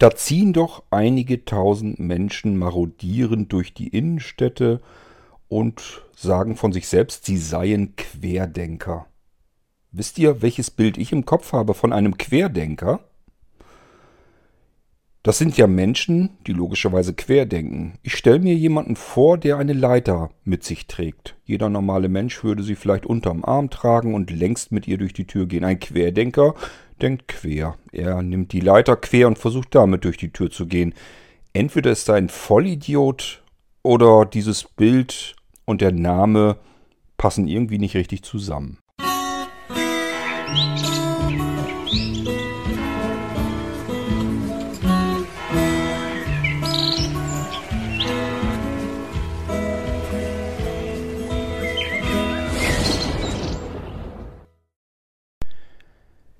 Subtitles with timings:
[0.00, 4.80] Da ziehen doch einige tausend Menschen marodierend durch die Innenstädte
[5.46, 9.04] und sagen von sich selbst, sie seien Querdenker.
[9.92, 13.00] Wisst ihr, welches Bild ich im Kopf habe von einem Querdenker?
[15.22, 17.98] Das sind ja Menschen, die logischerweise querdenken.
[18.02, 21.36] Ich stelle mir jemanden vor, der eine Leiter mit sich trägt.
[21.44, 25.26] Jeder normale Mensch würde sie vielleicht unterm Arm tragen und längst mit ihr durch die
[25.26, 25.62] Tür gehen.
[25.62, 26.54] Ein Querdenker
[27.02, 27.76] denkt quer.
[27.92, 30.94] Er nimmt die Leiter quer und versucht damit durch die Tür zu gehen.
[31.52, 33.42] Entweder ist er ein Vollidiot
[33.82, 36.56] oder dieses Bild und der Name
[37.18, 38.78] passen irgendwie nicht richtig zusammen.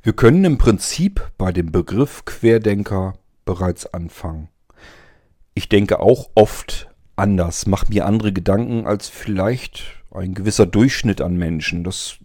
[0.03, 4.49] Wir können im Prinzip bei dem Begriff Querdenker bereits anfangen.
[5.53, 11.37] Ich denke auch oft anders, mache mir andere Gedanken als vielleicht ein gewisser Durchschnitt an
[11.37, 11.85] Menschen.
[11.85, 12.17] Das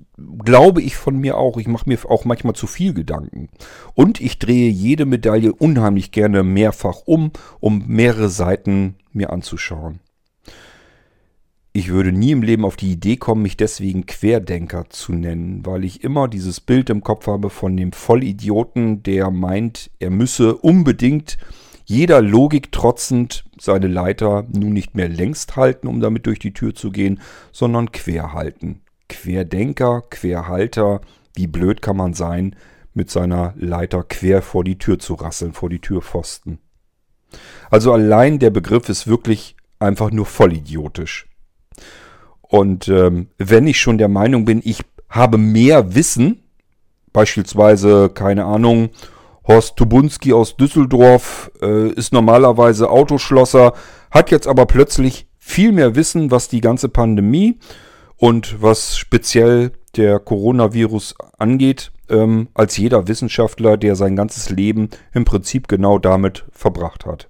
[0.46, 1.58] glaube ich von mir auch.
[1.58, 3.50] Ich mache mir auch manchmal zu viel Gedanken.
[3.94, 10.00] Und ich drehe jede Medaille unheimlich gerne mehrfach um, um mehrere Seiten mir anzuschauen.
[11.78, 15.84] Ich würde nie im Leben auf die Idee kommen, mich deswegen Querdenker zu nennen, weil
[15.84, 21.38] ich immer dieses Bild im Kopf habe von dem Vollidioten, der meint, er müsse unbedingt
[21.84, 26.74] jeder Logik trotzend seine Leiter nun nicht mehr längst halten, um damit durch die Tür
[26.76, 27.20] zu gehen,
[27.52, 28.80] sondern quer halten.
[29.10, 31.02] Querdenker, Querhalter,
[31.34, 32.56] wie blöd kann man sein,
[32.94, 36.60] mit seiner Leiter quer vor die Tür zu rasseln, vor die Türpfosten.
[37.70, 41.28] Also allein der Begriff ist wirklich einfach nur vollidiotisch.
[42.56, 46.42] Und ähm, wenn ich schon der Meinung bin, ich habe mehr Wissen,
[47.12, 48.92] beispielsweise, keine Ahnung,
[49.46, 53.74] Horst Tubunski aus Düsseldorf äh, ist normalerweise Autoschlosser,
[54.10, 57.60] hat jetzt aber plötzlich viel mehr Wissen, was die ganze Pandemie
[58.16, 65.26] und was speziell der Coronavirus angeht, ähm, als jeder Wissenschaftler, der sein ganzes Leben im
[65.26, 67.28] Prinzip genau damit verbracht hat.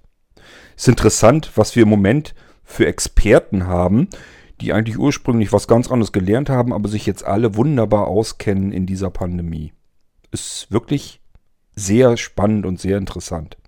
[0.76, 4.08] Ist interessant, was wir im Moment für Experten haben,
[4.60, 8.86] die eigentlich ursprünglich was ganz anderes gelernt haben, aber sich jetzt alle wunderbar auskennen in
[8.86, 9.72] dieser Pandemie.
[10.30, 11.20] Ist wirklich
[11.74, 13.58] sehr spannend und sehr interessant.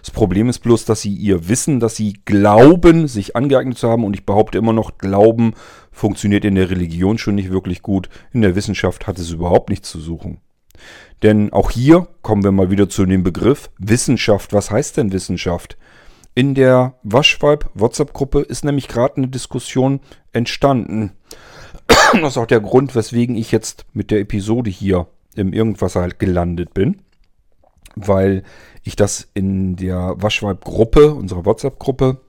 [0.00, 4.04] Das Problem ist bloß, dass sie ihr Wissen, dass sie glauben, sich angeeignet zu haben,
[4.04, 5.54] und ich behaupte immer noch, Glauben
[5.90, 9.90] funktioniert in der Religion schon nicht wirklich gut, in der Wissenschaft hat es überhaupt nichts
[9.90, 10.40] zu suchen.
[11.22, 14.52] Denn auch hier kommen wir mal wieder zu dem Begriff Wissenschaft.
[14.52, 15.78] Was heißt denn Wissenschaft?
[16.36, 20.00] In der Waschweib WhatsApp-Gruppe ist nämlich gerade eine Diskussion
[20.32, 21.12] entstanden.
[22.12, 26.18] Das ist auch der Grund, weswegen ich jetzt mit der Episode hier im Irgendwas halt
[26.18, 27.00] gelandet bin.
[27.94, 28.42] Weil
[28.84, 32.20] ich das in der Waschweib-Gruppe, unserer WhatsApp-Gruppe,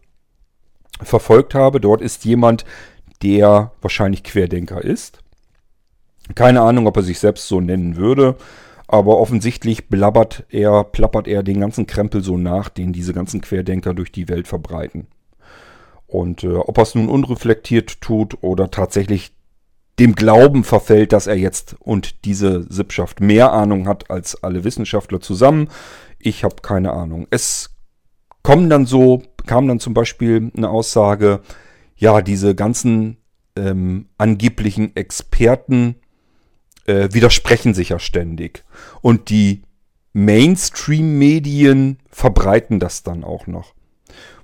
[1.01, 1.81] verfolgt habe.
[1.81, 2.63] Dort ist jemand,
[3.24, 5.19] der wahrscheinlich Querdenker ist.
[6.34, 8.38] Keine Ahnung, ob er sich selbst so nennen würde.
[8.88, 13.94] Aber offensichtlich blabbert er, plappert er den ganzen Krempel so nach, den diese ganzen Querdenker
[13.94, 15.08] durch die Welt verbreiten.
[16.06, 19.34] Und äh, ob er es nun unreflektiert tut oder tatsächlich
[20.00, 25.19] dem Glauben verfällt, dass er jetzt und diese Sippschaft mehr Ahnung hat als alle Wissenschaftler
[25.19, 25.69] zusammen,
[26.19, 27.28] ich habe keine Ahnung.
[27.30, 27.72] Es
[28.44, 31.42] kommen dann so, kam dann zum Beispiel eine Aussage,
[31.96, 33.18] ja, diese ganzen
[33.56, 35.96] ähm, angeblichen Experten
[36.88, 38.64] äh, widersprechen sich ja ständig.
[39.02, 39.62] Und die
[40.14, 43.75] Mainstream-Medien verbreiten das dann auch noch.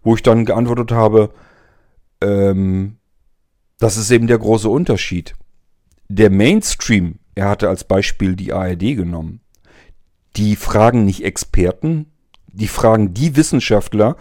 [0.03, 1.33] Wo ich dann geantwortet habe,
[2.21, 2.97] ähm,
[3.79, 5.33] das ist eben der große Unterschied.
[6.09, 9.41] Der Mainstream, er hatte als Beispiel die ARD genommen,
[10.35, 12.11] die fragen nicht Experten,
[12.47, 14.15] die fragen die Wissenschaftler,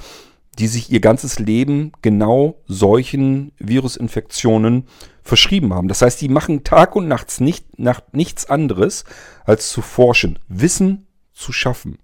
[0.59, 4.87] die sich ihr ganzes Leben genau solchen Virusinfektionen
[5.22, 5.88] verschrieben haben.
[5.88, 9.05] Das heißt, die machen Tag und Nachts nicht, nach nichts anderes,
[9.44, 11.99] als zu forschen, Wissen zu schaffen.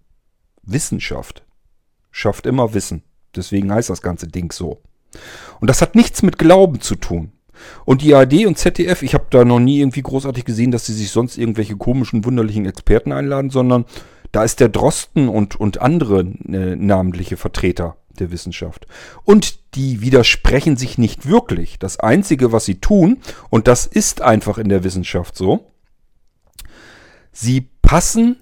[0.62, 1.45] Wissenschaft
[2.11, 3.03] schafft immer Wissen.
[3.35, 4.82] Deswegen heißt das ganze Ding so.
[5.61, 7.32] Und das hat nichts mit Glauben zu tun.
[7.85, 10.93] Und die ARD und ZDF, ich habe da noch nie irgendwie großartig gesehen, dass sie
[10.93, 13.85] sich sonst irgendwelche komischen, wunderlichen Experten einladen, sondern
[14.31, 18.87] da ist der Drosten und, und andere äh, namentliche Vertreter der Wissenschaft.
[19.25, 21.79] Und die widersprechen sich nicht wirklich.
[21.79, 23.19] Das Einzige, was sie tun,
[23.50, 25.70] und das ist einfach in der Wissenschaft so,
[27.32, 28.37] sie passen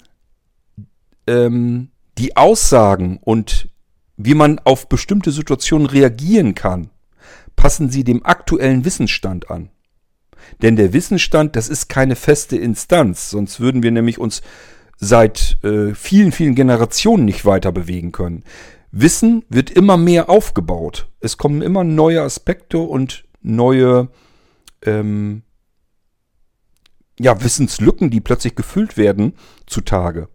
[1.26, 3.68] ähm, die Aussagen und
[4.16, 6.90] wie man auf bestimmte Situationen reagieren kann,
[7.54, 9.70] passen sie dem aktuellen Wissensstand an.
[10.62, 14.42] Denn der Wissensstand, das ist keine feste Instanz, sonst würden wir nämlich uns
[14.98, 18.44] seit äh, vielen, vielen Generationen nicht weiter bewegen können.
[18.90, 21.08] Wissen wird immer mehr aufgebaut.
[21.20, 24.08] Es kommen immer neue Aspekte und neue
[24.82, 25.42] ähm,
[27.18, 29.34] ja, Wissenslücken, die plötzlich gefüllt werden,
[29.66, 30.28] zutage.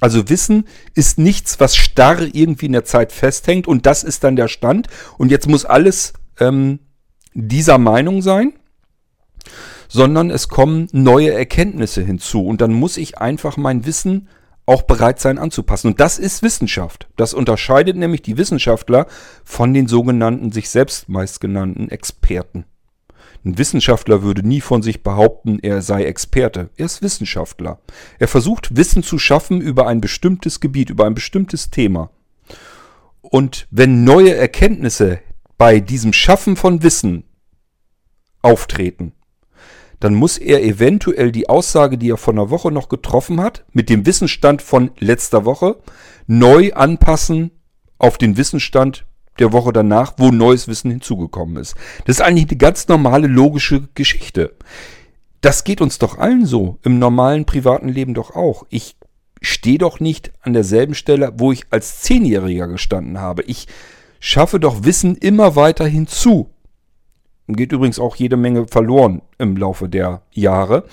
[0.00, 0.64] Also Wissen
[0.94, 4.88] ist nichts, was starr irgendwie in der Zeit festhängt und das ist dann der Stand
[5.18, 6.80] und jetzt muss alles ähm,
[7.34, 8.54] dieser Meinung sein,
[9.88, 14.28] sondern es kommen neue Erkenntnisse hinzu und dann muss ich einfach mein Wissen
[14.70, 15.88] auch bereit sein anzupassen.
[15.88, 17.08] Und das ist Wissenschaft.
[17.16, 19.08] Das unterscheidet nämlich die Wissenschaftler
[19.44, 22.64] von den sogenannten sich selbst meist genannten Experten.
[23.44, 26.70] Ein Wissenschaftler würde nie von sich behaupten, er sei Experte.
[26.76, 27.80] Er ist Wissenschaftler.
[28.20, 32.10] Er versucht Wissen zu schaffen über ein bestimmtes Gebiet, über ein bestimmtes Thema.
[33.22, 35.18] Und wenn neue Erkenntnisse
[35.58, 37.24] bei diesem Schaffen von Wissen
[38.40, 39.14] auftreten,
[40.00, 43.88] dann muss er eventuell die Aussage, die er vor einer Woche noch getroffen hat, mit
[43.88, 45.76] dem Wissensstand von letzter Woche
[46.26, 47.50] neu anpassen
[47.98, 49.04] auf den Wissensstand
[49.38, 51.74] der Woche danach, wo neues Wissen hinzugekommen ist.
[52.04, 54.54] Das ist eigentlich eine ganz normale logische Geschichte.
[55.40, 58.66] Das geht uns doch allen so, im normalen privaten Leben doch auch.
[58.68, 58.96] Ich
[59.40, 63.42] stehe doch nicht an derselben Stelle, wo ich als Zehnjähriger gestanden habe.
[63.42, 63.66] Ich
[64.18, 66.50] schaffe doch Wissen immer weiter hinzu.
[67.54, 70.84] Geht übrigens auch jede Menge verloren im Laufe der Jahre.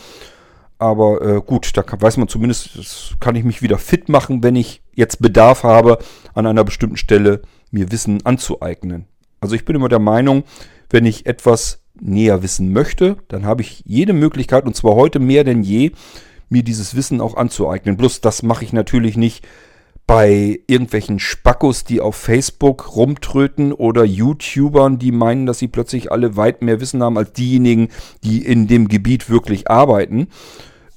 [0.79, 4.55] Aber äh, gut, da kann, weiß man zumindest, kann ich mich wieder fit machen, wenn
[4.55, 5.97] ich jetzt Bedarf habe,
[6.33, 9.05] an einer bestimmten Stelle mir Wissen anzueignen.
[9.39, 10.43] Also ich bin immer der Meinung,
[10.89, 15.43] wenn ich etwas näher wissen möchte, dann habe ich jede Möglichkeit, und zwar heute mehr
[15.43, 15.91] denn je,
[16.49, 17.97] mir dieses Wissen auch anzueignen.
[17.97, 19.45] Bloß das mache ich natürlich nicht
[20.07, 26.37] bei irgendwelchen Spackos, die auf Facebook rumtröten oder YouTubern, die meinen, dass sie plötzlich alle
[26.37, 27.89] weit mehr Wissen haben als diejenigen,
[28.23, 30.29] die in dem Gebiet wirklich arbeiten.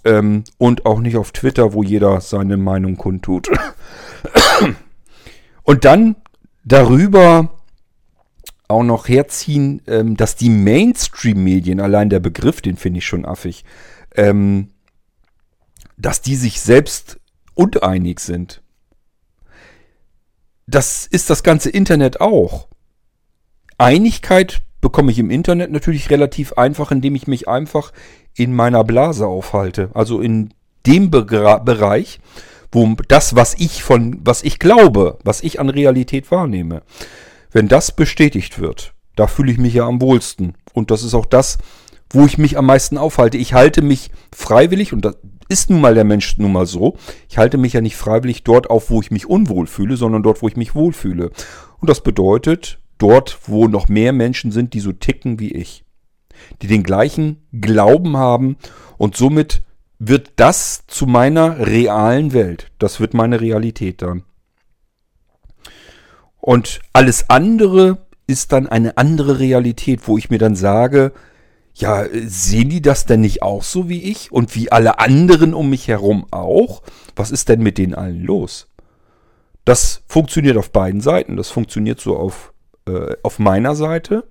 [0.05, 3.49] Ähm, und auch nicht auf Twitter, wo jeder seine Meinung kundtut.
[5.65, 6.15] und dann
[6.65, 7.59] darüber
[8.69, 13.65] auch noch herziehen, ähm, dass die Mainstream-Medien, allein der Begriff, den finde ich schon affig,
[14.15, 14.69] ähm,
[15.97, 17.19] dass die sich selbst
[17.55, 18.60] uneinig sind
[20.71, 22.69] das ist das ganze Internet auch.
[23.79, 27.93] Einigkeit bekomme ich im Internet natürlich relativ einfach, indem ich mich einfach
[28.35, 29.91] in meiner Blase aufhalte.
[29.95, 30.55] Also in
[30.87, 32.21] dem Begra Bereich,
[32.73, 36.83] wo das, was ich von, was ich glaube, was ich an Realität wahrnehme,
[37.51, 40.55] wenn das bestätigt wird, da fühle ich mich ja am wohlsten.
[40.73, 41.59] Und das ist auch das,
[42.13, 43.39] wo ich mich am meisten aufhalte.
[43.39, 45.17] Ich halte mich freiwillig, und das
[45.49, 46.97] ist nun mal der Mensch nun mal so.
[47.29, 50.43] Ich halte mich ja nicht freiwillig dort auf, wo ich mich unwohl fühle, sondern dort,
[50.43, 51.31] wo ich mich wohlfühle.
[51.79, 55.85] Und das bedeutet, dort, wo noch mehr Menschen sind, die so ticken wie ich.
[56.63, 58.57] Die den gleichen Glauben haben
[58.97, 59.63] und somit
[59.99, 62.73] wird das zu meiner realen Welt.
[62.79, 64.25] Das wird meine Realität dann.
[66.41, 71.13] Und alles andere ist dann eine andere Realität, wo ich mir dann sage,
[71.75, 75.71] ja, sehen die das denn nicht auch so wie ich und wie alle anderen um
[75.71, 76.83] mich herum auch?
[77.17, 78.69] Was ist denn mit denen allen los?
[79.65, 81.37] Das funktioniert auf beiden Seiten.
[81.37, 82.53] Das funktioniert so auf,
[82.87, 84.25] äh, auf meiner Seite,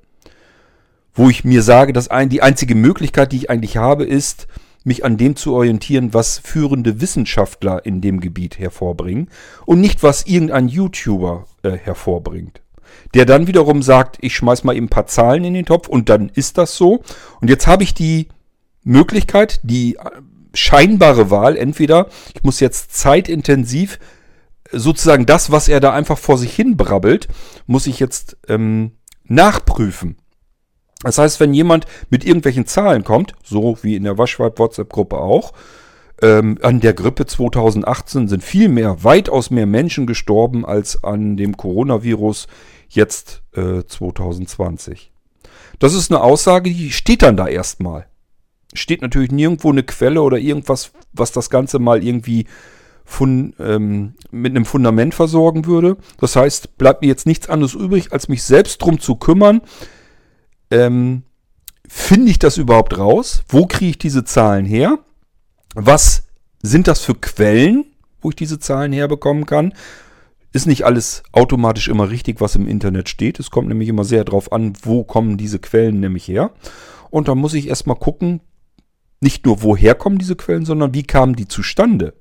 [1.13, 4.47] wo ich mir sage, dass ein, die einzige Möglichkeit, die ich eigentlich habe, ist,
[4.83, 9.29] mich an dem zu orientieren, was führende Wissenschaftler in dem Gebiet hervorbringen
[9.65, 12.61] und nicht, was irgendein YouTuber äh, hervorbringt
[13.13, 16.09] der dann wiederum sagt, ich schmeiß mal eben ein paar Zahlen in den Topf und
[16.09, 17.03] dann ist das so.
[17.41, 18.27] Und jetzt habe ich die
[18.83, 19.97] Möglichkeit, die
[20.53, 23.99] scheinbare Wahl, entweder ich muss jetzt zeitintensiv
[24.71, 27.27] sozusagen das, was er da einfach vor sich hin brabbelt,
[27.65, 28.91] muss ich jetzt ähm,
[29.23, 30.17] nachprüfen.
[31.01, 35.53] Das heißt, wenn jemand mit irgendwelchen Zahlen kommt, so wie in der Waschweib-WhatsApp-Gruppe auch,
[36.21, 41.55] ähm, an der Grippe 2018 sind viel mehr, weitaus mehr Menschen gestorben als an dem
[41.55, 42.47] Coronavirus
[42.89, 45.11] jetzt äh, 2020.
[45.79, 48.07] Das ist eine Aussage, die steht dann da erstmal.
[48.73, 52.45] Steht natürlich nirgendwo eine Quelle oder irgendwas, was das Ganze mal irgendwie
[53.05, 55.97] von, ähm, mit einem Fundament versorgen würde.
[56.19, 59.61] Das heißt, bleibt mir jetzt nichts anderes übrig, als mich selbst drum zu kümmern.
[60.69, 61.23] Ähm,
[61.87, 63.41] Finde ich das überhaupt raus?
[63.49, 64.99] Wo kriege ich diese Zahlen her?
[65.73, 66.27] Was
[66.61, 67.85] sind das für Quellen,
[68.21, 69.73] wo ich diese Zahlen herbekommen kann?
[70.51, 73.39] Ist nicht alles automatisch immer richtig, was im Internet steht.
[73.39, 76.51] Es kommt nämlich immer sehr darauf an, wo kommen diese Quellen nämlich her.
[77.11, 78.41] Und da muss ich erstmal gucken,
[79.21, 82.13] nicht nur woher kommen diese Quellen, sondern wie kamen die zustande?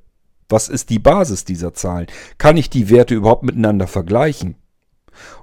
[0.48, 2.06] Was ist die Basis dieser Zahlen?
[2.38, 4.56] Kann ich die Werte überhaupt miteinander vergleichen?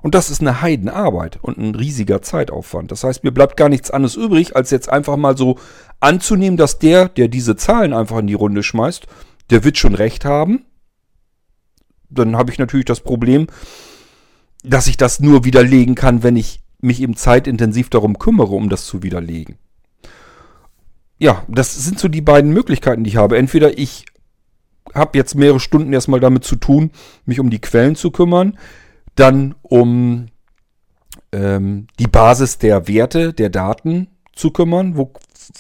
[0.02, 2.92] Und das ist eine Heidenarbeit und ein riesiger Zeitaufwand.
[2.92, 5.58] Das heißt, mir bleibt gar nichts anderes übrig, als jetzt einfach mal so
[6.00, 9.06] anzunehmen, dass der, der diese Zahlen einfach in die Runde schmeißt,
[9.50, 10.66] der wird schon recht haben.
[12.16, 13.48] Dann habe ich natürlich das Problem,
[14.64, 18.86] dass ich das nur widerlegen kann, wenn ich mich eben zeitintensiv darum kümmere, um das
[18.86, 19.58] zu widerlegen.
[21.18, 23.38] Ja, das sind so die beiden Möglichkeiten, die ich habe.
[23.38, 24.06] Entweder ich
[24.94, 26.92] habe jetzt mehrere Stunden erstmal damit zu tun,
[27.26, 28.58] mich um die Quellen zu kümmern,
[29.16, 30.28] dann um
[31.32, 34.98] ähm, die Basis der Werte, der Daten zu kümmern.
[34.98, 35.14] Wo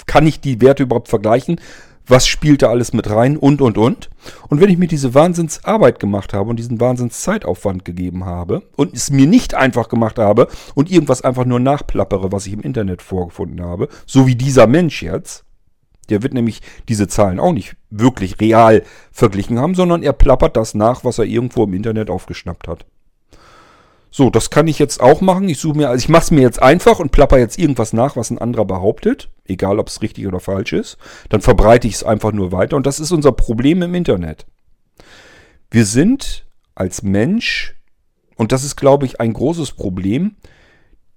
[0.06, 1.60] kann ich die Werte überhaupt vergleichen?
[2.08, 3.38] Was spielt da alles mit rein?
[3.38, 4.10] Und, und, und.
[4.50, 9.10] Und wenn ich mir diese Wahnsinnsarbeit gemacht habe und diesen Wahnsinnszeitaufwand gegeben habe und es
[9.10, 13.64] mir nicht einfach gemacht habe und irgendwas einfach nur nachplappere, was ich im Internet vorgefunden
[13.64, 15.46] habe, so wie dieser Mensch jetzt,
[16.10, 20.76] der wird nämlich diese Zahlen auch nicht wirklich real verglichen haben, sondern er plappert das
[20.76, 22.86] nach, was er irgendwo im Internet aufgeschnappt hat.
[24.12, 25.50] So, das kann ich jetzt auch machen.
[25.50, 28.16] Ich suche mir, also ich mache es mir jetzt einfach und plapper jetzt irgendwas nach,
[28.16, 30.98] was ein anderer behauptet, egal ob es richtig oder falsch ist.
[31.30, 34.46] Dann verbreite ich es einfach nur weiter und das ist unser Problem im Internet.
[35.72, 37.76] Wir sind als Mensch,
[38.36, 40.36] und das ist, glaube ich, ein großes Problem,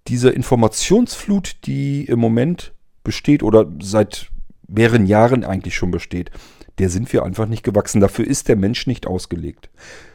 [0.06, 2.72] diese Informationsflut, die im Moment
[3.04, 4.30] besteht oder seit
[4.66, 6.30] mehreren Jahren eigentlich schon besteht,
[6.78, 8.00] der sind wir einfach nicht gewachsen.
[8.00, 9.70] Dafür ist der Mensch nicht ausgelegt,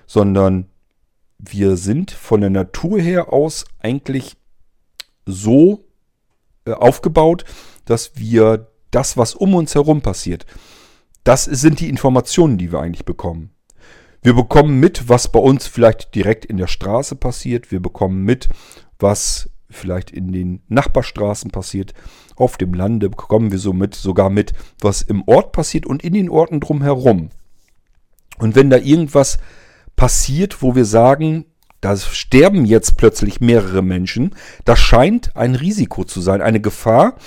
[0.06, 0.68] sondern
[1.38, 4.38] wir sind von der Natur her aus eigentlich
[5.26, 5.86] so
[6.66, 7.46] äh, aufgebaut,
[7.86, 10.46] dass wir das, was um uns herum passiert,
[11.24, 13.52] das sind die Informationen, die wir eigentlich bekommen.
[14.22, 17.72] Wir bekommen mit, was bei uns vielleicht direkt in der Straße passiert.
[17.72, 18.48] Wir bekommen mit,
[19.00, 21.94] was vielleicht in den Nachbarstraßen passiert.
[22.36, 26.30] Auf dem Lande bekommen wir somit sogar mit, was im Ort passiert und in den
[26.30, 27.30] Orten drumherum.
[28.38, 29.40] Und wenn da irgendwas
[29.96, 31.46] passiert, wo wir sagen,
[31.82, 37.18] da sterben jetzt plötzlich mehrere Menschen, das scheint ein Risiko zu sein, eine Gefahr,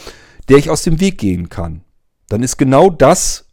[0.48, 1.82] der ich aus dem Weg gehen kann.
[2.28, 3.48] Dann ist genau das,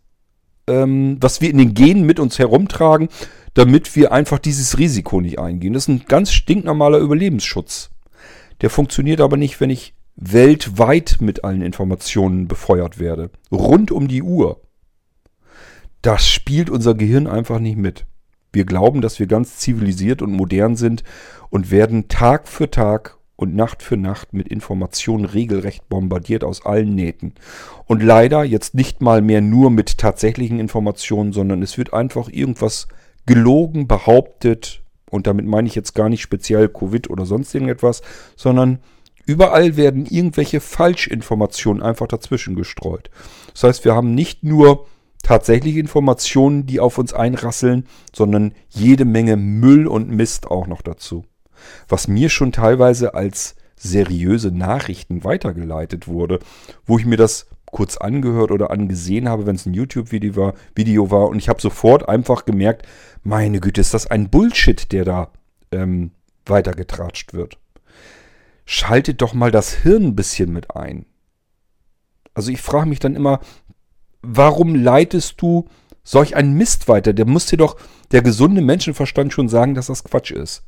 [0.67, 3.09] ähm, was wir in den Genen mit uns herumtragen,
[3.53, 5.73] damit wir einfach dieses Risiko nicht eingehen.
[5.73, 7.91] Das ist ein ganz stinknormaler Überlebensschutz.
[8.61, 13.29] Der funktioniert aber nicht, wenn ich weltweit mit allen Informationen befeuert werde.
[13.51, 14.61] Rund um die Uhr.
[16.01, 18.05] Das spielt unser Gehirn einfach nicht mit.
[18.51, 21.03] Wir glauben, dass wir ganz zivilisiert und modern sind
[21.49, 26.93] und werden Tag für Tag und Nacht für Nacht mit Informationen regelrecht bombardiert aus allen
[26.93, 27.33] Nähten.
[27.85, 32.87] Und leider jetzt nicht mal mehr nur mit tatsächlichen Informationen, sondern es wird einfach irgendwas
[33.25, 34.81] gelogen, behauptet.
[35.09, 38.01] Und damit meine ich jetzt gar nicht speziell Covid oder sonst irgendetwas,
[38.35, 38.79] sondern
[39.25, 43.09] überall werden irgendwelche Falschinformationen einfach dazwischen gestreut.
[43.53, 44.85] Das heißt, wir haben nicht nur
[45.23, 51.25] tatsächliche Informationen, die auf uns einrasseln, sondern jede Menge Müll und Mist auch noch dazu.
[51.87, 56.39] Was mir schon teilweise als seriöse Nachrichten weitergeleitet wurde,
[56.85, 61.11] wo ich mir das kurz angehört oder angesehen habe, wenn es ein YouTube-Video war, Video
[61.11, 62.87] war und ich habe sofort einfach gemerkt,
[63.23, 65.31] meine Güte, ist das ein Bullshit, der da
[65.71, 66.11] ähm,
[66.45, 67.57] weitergetratscht wird.
[68.65, 71.05] Schaltet doch mal das Hirn ein bisschen mit ein.
[72.33, 73.39] Also ich frage mich dann immer,
[74.21, 75.67] warum leitest du
[76.03, 77.11] solch einen Mist weiter?
[77.13, 77.77] Der muss dir doch
[78.11, 80.63] der gesunde Menschenverstand schon sagen, dass das Quatsch ist.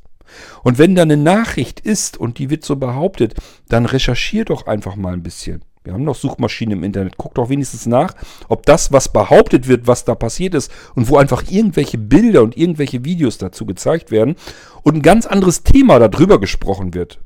[0.62, 3.34] Und wenn da eine Nachricht ist und die wird so behauptet,
[3.68, 5.62] dann recherchier doch einfach mal ein bisschen.
[5.86, 7.16] Wir haben noch Suchmaschinen im Internet.
[7.16, 8.14] Guck doch wenigstens nach,
[8.48, 12.56] ob das, was behauptet wird, was da passiert ist und wo einfach irgendwelche Bilder und
[12.56, 14.34] irgendwelche Videos dazu gezeigt werden
[14.82, 17.20] und ein ganz anderes Thema darüber gesprochen wird.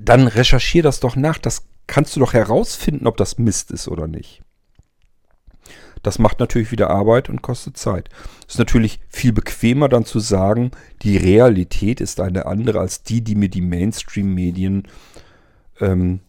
[0.00, 1.38] Dann recherchier das doch nach.
[1.38, 4.43] Das kannst du doch herausfinden, ob das Mist ist oder nicht.
[6.04, 8.10] Das macht natürlich wieder Arbeit und kostet Zeit.
[8.46, 10.70] Es ist natürlich viel bequemer dann zu sagen,
[11.02, 14.86] die Realität ist eine andere als die, die mir die Mainstream-Medien
[15.80, 16.20] ähm,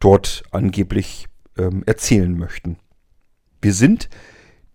[0.00, 2.76] dort angeblich ähm, erzählen möchten.
[3.62, 4.08] Wir sind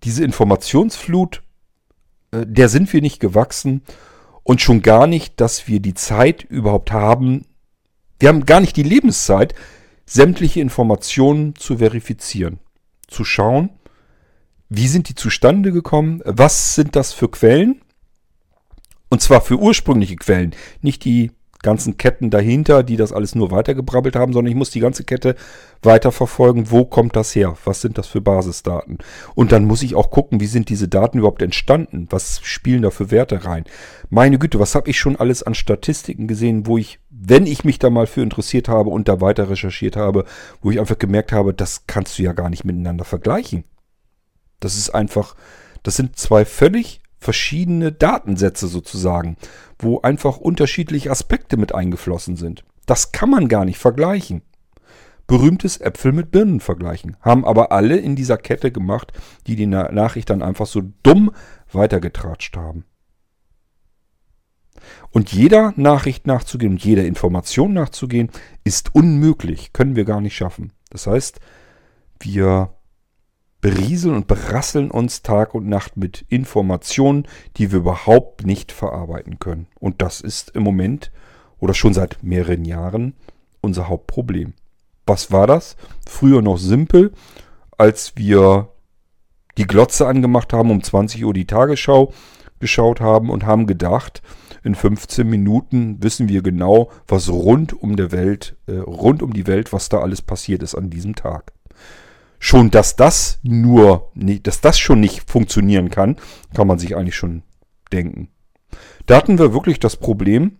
[0.05, 1.43] diese Informationsflut,
[2.31, 3.81] äh, der sind wir nicht gewachsen
[4.43, 7.45] und schon gar nicht, dass wir die Zeit überhaupt haben.
[8.19, 9.53] Wir haben gar nicht die Lebenszeit,
[10.05, 12.59] sämtliche Informationen zu verifizieren.
[13.09, 13.71] Zu schauen,
[14.69, 17.81] wie sind die zustande gekommen, was sind das für Quellen.
[19.09, 21.31] Und zwar für ursprüngliche Quellen, nicht die
[21.63, 25.35] ganzen Ketten dahinter, die das alles nur weitergebrabbelt haben, sondern ich muss die ganze Kette
[25.81, 28.99] weiterverfolgen, wo kommt das her, was sind das für Basisdaten.
[29.35, 32.91] Und dann muss ich auch gucken, wie sind diese Daten überhaupt entstanden, was spielen da
[32.91, 33.63] für Werte rein.
[34.09, 37.79] Meine Güte, was habe ich schon alles an Statistiken gesehen, wo ich, wenn ich mich
[37.79, 40.25] da mal für interessiert habe und da weiter recherchiert habe,
[40.61, 43.63] wo ich einfach gemerkt habe, das kannst du ja gar nicht miteinander vergleichen.
[44.59, 45.35] Das ist einfach,
[45.83, 49.37] das sind zwei völlig verschiedene Datensätze sozusagen,
[49.79, 52.63] wo einfach unterschiedliche Aspekte mit eingeflossen sind.
[52.85, 54.43] Das kann man gar nicht vergleichen.
[55.27, 57.17] berühmtes Äpfel mit Birnen vergleichen.
[57.21, 59.11] Haben aber alle in dieser Kette gemacht,
[59.45, 61.31] die die Nachricht dann einfach so dumm
[61.71, 62.85] weitergetratscht haben.
[65.11, 68.29] Und jeder Nachricht nachzugehen und jeder Information nachzugehen,
[68.63, 70.71] ist unmöglich, können wir gar nicht schaffen.
[70.89, 71.41] Das heißt,
[72.19, 72.73] wir
[73.61, 79.67] berieseln und berasseln uns Tag und Nacht mit Informationen, die wir überhaupt nicht verarbeiten können.
[79.79, 81.11] Und das ist im Moment
[81.59, 83.13] oder schon seit mehreren Jahren
[83.61, 84.53] unser Hauptproblem.
[85.05, 85.75] Was war das?
[86.07, 87.13] Früher noch simpel,
[87.77, 88.69] als wir
[89.57, 92.13] die Glotze angemacht haben, um 20 Uhr die Tagesschau
[92.59, 94.21] geschaut haben und haben gedacht,
[94.63, 99.47] in 15 Minuten wissen wir genau, was rund um der Welt, äh, rund um die
[99.47, 101.53] Welt, was da alles passiert ist an diesem Tag.
[102.39, 106.17] Schon, dass das nur, dass das schon nicht funktionieren kann,
[106.53, 107.43] kann man sich eigentlich schon
[107.91, 108.29] denken.
[109.05, 110.57] Da hatten wir wirklich das Problem,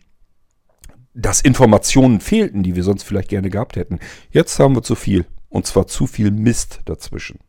[1.13, 3.99] dass Informationen fehlten, die wir sonst vielleicht gerne gehabt hätten.
[4.31, 5.25] Jetzt haben wir zu viel.
[5.49, 7.39] Und zwar zu viel Mist dazwischen.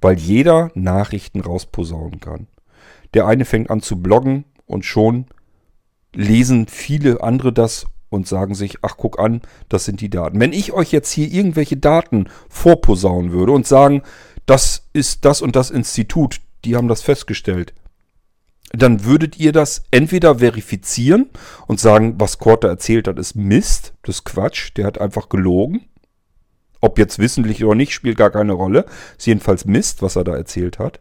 [0.00, 2.46] Weil jeder Nachrichten rausposaunen kann.
[3.14, 5.26] Der eine fängt an zu bloggen und schon
[6.14, 10.40] lesen viele andere das und sagen sich, ach guck an, das sind die Daten.
[10.40, 14.02] Wenn ich euch jetzt hier irgendwelche Daten vorposaunen würde und sagen,
[14.46, 17.74] das ist das und das Institut, die haben das festgestellt,
[18.72, 21.30] dann würdet ihr das entweder verifizieren
[21.66, 25.86] und sagen, was Korte erzählt hat, ist Mist, das ist Quatsch, der hat einfach gelogen.
[26.80, 28.84] Ob jetzt wissentlich oder nicht, spielt gar keine Rolle.
[29.16, 31.00] Ist jedenfalls Mist, was er da erzählt hat.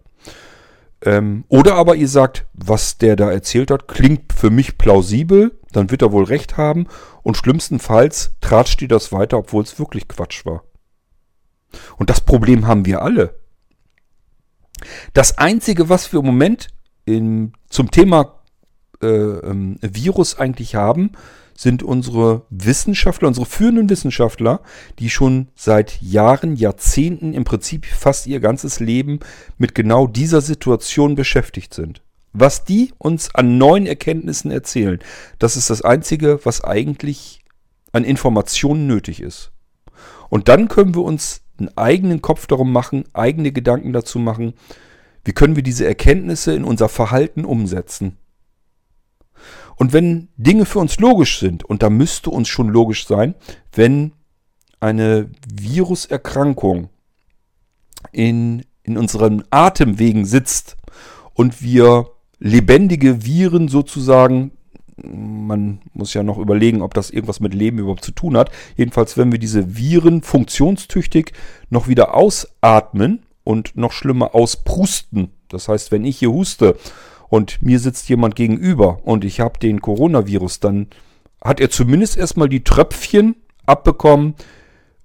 [1.01, 5.91] Ähm, oder aber ihr sagt, was der da erzählt hat, klingt für mich plausibel, dann
[5.91, 6.88] wird er wohl recht haben
[7.24, 10.63] und schlimmstenfalls tratscht ihr das weiter, obwohl es wirklich Quatsch war.
[11.98, 13.39] Und das Problem haben wir alle.
[15.13, 16.67] Das Einzige, was wir im Moment
[17.05, 18.41] in, zum Thema
[19.01, 21.12] äh, ähm, Virus eigentlich haben,
[21.58, 24.62] sind unsere Wissenschaftler, unsere führenden Wissenschaftler,
[25.00, 29.20] die schon seit Jahren, Jahrzehnten, im Prinzip fast ihr ganzes Leben
[29.58, 32.01] mit genau dieser Situation beschäftigt sind.
[32.38, 35.00] Was die uns an neuen Erkenntnissen erzählen,
[35.39, 37.45] das ist das Einzige, was eigentlich
[37.93, 39.54] an Informationen nötig ist.
[40.30, 44.54] Und dann können wir uns einen eigenen Kopf darum machen, eigene Gedanken dazu machen,
[45.24, 48.17] wie können wir diese Erkenntnisse in unser Verhalten umsetzen.
[49.78, 53.36] Und wenn Dinge für uns logisch sind, und da müsste uns schon logisch sein,
[53.71, 54.12] wenn
[54.82, 56.89] eine Viruserkrankung
[58.12, 60.76] in, in unseren Atemwegen sitzt
[61.34, 62.08] und wir
[62.39, 64.52] lebendige Viren sozusagen,
[64.98, 68.52] man muss ja noch überlegen, ob das irgendwas mit Leben überhaupt zu tun hat.
[68.78, 71.34] Jedenfalls, wenn wir diese Viren funktionstüchtig
[71.69, 76.78] noch wieder ausatmen und noch schlimmer ausprusten, das heißt, wenn ich hier huste
[77.30, 80.88] und mir sitzt jemand gegenüber und ich habe den Coronavirus, dann
[81.43, 84.36] hat er zumindest erstmal die Tröpfchen abbekommen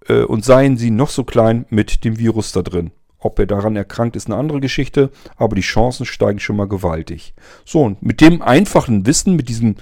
[0.09, 2.93] äh, und seien sie noch so klein mit dem Virus da drin.
[3.21, 7.35] Ob er daran erkrankt, ist eine andere Geschichte, aber die Chancen steigen schon mal gewaltig.
[7.65, 9.77] So, und mit dem einfachen Wissen, mit diesen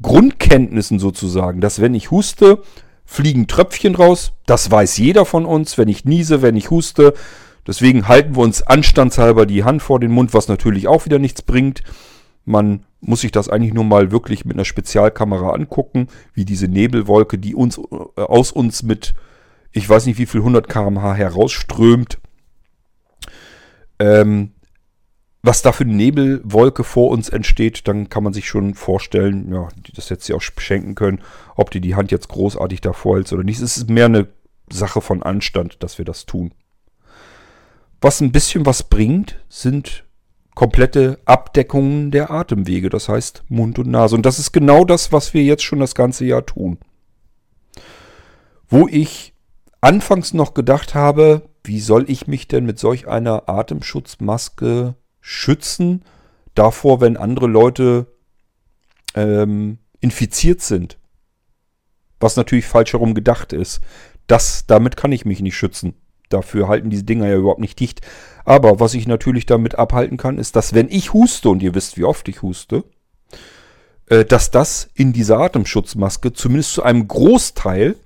[0.00, 2.62] Grundkenntnissen sozusagen, dass wenn ich huste,
[3.04, 7.14] fliegen Tröpfchen raus, das weiß jeder von uns, wenn ich niese, wenn ich huste,
[7.68, 11.42] Deswegen halten wir uns anstandshalber die Hand vor den Mund, was natürlich auch wieder nichts
[11.42, 11.82] bringt.
[12.46, 17.36] Man muss sich das eigentlich nur mal wirklich mit einer Spezialkamera angucken, wie diese Nebelwolke,
[17.36, 19.12] die uns äh, aus uns mit,
[19.70, 22.18] ich weiß nicht wie viel 100 km/h herausströmt.
[23.98, 24.52] Ähm,
[25.42, 29.68] was da für eine Nebelwolke vor uns entsteht, dann kann man sich schon vorstellen, ja,
[29.94, 31.20] das hätte sie auch schenken können,
[31.54, 33.60] ob die die Hand jetzt großartig davor hält oder nicht.
[33.60, 34.28] Es ist mehr eine
[34.70, 36.52] Sache von Anstand, dass wir das tun.
[38.00, 40.04] Was ein bisschen was bringt, sind
[40.54, 44.16] komplette Abdeckungen der Atemwege, das heißt Mund und Nase.
[44.16, 46.78] Und das ist genau das, was wir jetzt schon das ganze Jahr tun.
[48.68, 49.34] Wo ich
[49.80, 56.04] anfangs noch gedacht habe, wie soll ich mich denn mit solch einer Atemschutzmaske schützen
[56.54, 58.06] davor, wenn andere Leute
[59.14, 60.98] ähm, infiziert sind.
[62.18, 63.80] Was natürlich falsch herum gedacht ist.
[64.26, 65.94] Das, damit kann ich mich nicht schützen.
[66.28, 68.00] Dafür halten diese Dinger ja überhaupt nicht dicht.
[68.44, 71.96] Aber was ich natürlich damit abhalten kann, ist, dass wenn ich huste, und ihr wisst,
[71.96, 72.84] wie oft ich huste,
[74.06, 77.96] äh, dass das in dieser Atemschutzmaske zumindest zu einem Großteil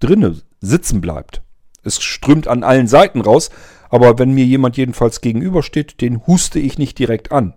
[0.00, 1.42] drinne sitzen bleibt.
[1.86, 3.50] Es strömt an allen Seiten raus,
[3.88, 7.54] aber wenn mir jemand jedenfalls gegenübersteht, den huste ich nicht direkt an.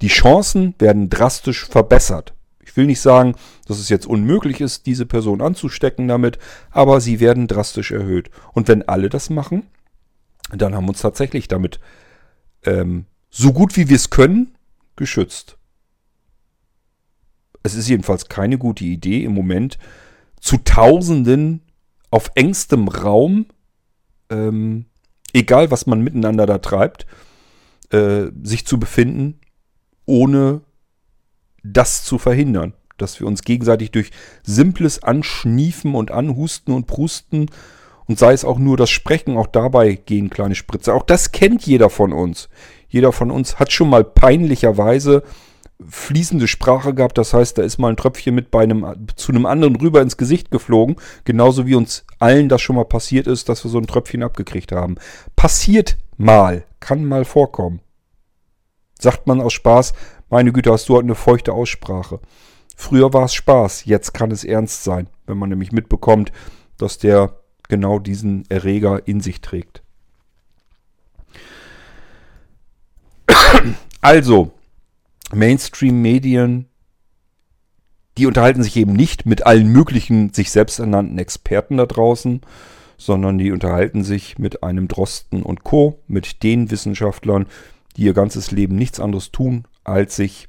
[0.00, 2.34] Die Chancen werden drastisch verbessert.
[2.60, 3.34] Ich will nicht sagen,
[3.66, 6.38] dass es jetzt unmöglich ist, diese Person anzustecken damit,
[6.70, 8.30] aber sie werden drastisch erhöht.
[8.54, 9.66] Und wenn alle das machen,
[10.50, 11.80] dann haben wir uns tatsächlich damit
[12.64, 14.56] ähm, so gut wie wir es können
[14.96, 15.58] geschützt.
[17.62, 19.78] Es ist jedenfalls keine gute Idee im Moment
[20.40, 21.62] zu Tausenden
[22.12, 23.46] auf engstem Raum,
[24.30, 24.84] ähm,
[25.32, 27.06] egal was man miteinander da treibt,
[27.90, 29.40] äh, sich zu befinden,
[30.04, 30.60] ohne
[31.64, 32.74] das zu verhindern.
[32.98, 34.10] Dass wir uns gegenseitig durch
[34.42, 37.46] simples Anschniefen und Anhusten und Prusten
[38.06, 40.92] und sei es auch nur das Sprechen, auch dabei gehen kleine Spritze.
[40.92, 42.50] Auch das kennt jeder von uns.
[42.88, 45.22] Jeder von uns hat schon mal peinlicherweise
[45.88, 47.18] fließende Sprache gehabt.
[47.18, 50.16] Das heißt, da ist mal ein Tröpfchen mit bei einem, zu einem anderen rüber ins
[50.16, 50.96] Gesicht geflogen.
[51.24, 54.72] Genauso wie uns allen das schon mal passiert ist, dass wir so ein Tröpfchen abgekriegt
[54.72, 54.96] haben.
[55.36, 56.64] Passiert mal.
[56.80, 57.80] Kann mal vorkommen.
[58.98, 59.94] Sagt man aus Spaß,
[60.30, 62.20] meine Güte, hast du heute eine feuchte Aussprache.
[62.76, 66.32] Früher war es Spaß, jetzt kann es ernst sein, wenn man nämlich mitbekommt,
[66.78, 67.36] dass der
[67.68, 69.82] genau diesen Erreger in sich trägt.
[74.00, 74.52] Also,
[75.34, 76.66] Mainstream-Medien,
[78.18, 82.42] die unterhalten sich eben nicht mit allen möglichen sich selbst ernannten Experten da draußen,
[82.98, 87.46] sondern die unterhalten sich mit einem Drosten und Co., mit den Wissenschaftlern,
[87.96, 90.48] die ihr ganzes Leben nichts anderes tun, als sich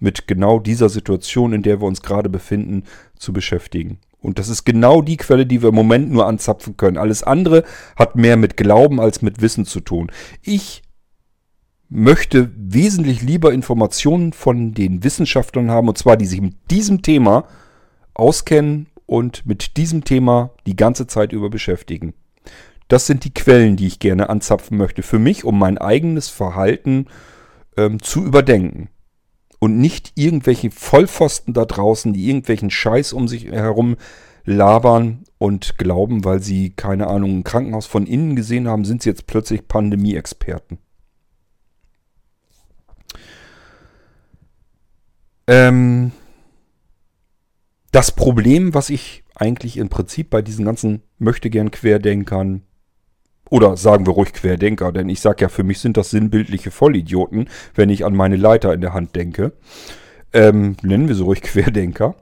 [0.00, 2.84] mit genau dieser Situation, in der wir uns gerade befinden,
[3.16, 3.98] zu beschäftigen.
[4.20, 6.96] Und das ist genau die Quelle, die wir im Moment nur anzapfen können.
[6.96, 7.64] Alles andere
[7.96, 10.10] hat mehr mit Glauben als mit Wissen zu tun.
[10.42, 10.82] Ich
[11.94, 17.44] möchte wesentlich lieber Informationen von den Wissenschaftlern haben, und zwar die sich mit diesem Thema
[18.14, 22.14] auskennen und mit diesem Thema die ganze Zeit über beschäftigen.
[22.88, 27.06] Das sind die Quellen, die ich gerne anzapfen möchte für mich, um mein eigenes Verhalten
[27.76, 28.88] ähm, zu überdenken.
[29.58, 33.96] Und nicht irgendwelche Vollpfosten da draußen, die irgendwelchen Scheiß um sich herum
[34.44, 39.10] labern und glauben, weil sie, keine Ahnung, ein Krankenhaus von innen gesehen haben, sind sie
[39.10, 40.78] jetzt plötzlich Pandemie-Experten.
[45.52, 46.12] Ähm,
[47.90, 52.62] das Problem, was ich eigentlich im Prinzip bei diesen ganzen möchte gern Querdenkern
[53.50, 57.50] oder sagen wir ruhig Querdenker, denn ich sage ja, für mich sind das sinnbildliche Vollidioten,
[57.74, 59.52] wenn ich an meine Leiter in der Hand denke.
[60.32, 62.14] Ähm, nennen wir sie ruhig Querdenker.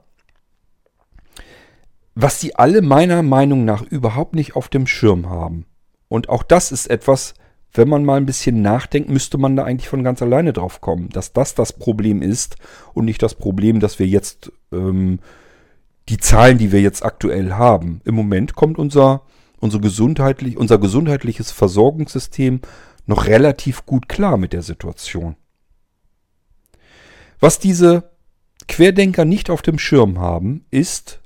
[2.15, 5.65] Was die alle meiner Meinung nach überhaupt nicht auf dem Schirm haben.
[6.09, 7.33] Und auch das ist etwas,
[7.73, 11.09] wenn man mal ein bisschen nachdenkt, müsste man da eigentlich von ganz alleine drauf kommen,
[11.09, 12.57] dass das das Problem ist
[12.93, 15.19] und nicht das Problem, dass wir jetzt ähm,
[16.09, 18.01] die Zahlen, die wir jetzt aktuell haben.
[18.03, 19.23] Im Moment kommt unser,
[19.59, 22.59] unser, gesundheitlich, unser gesundheitliches Versorgungssystem
[23.05, 25.35] noch relativ gut klar mit der Situation.
[27.39, 28.11] Was diese
[28.67, 31.21] Querdenker nicht auf dem Schirm haben, ist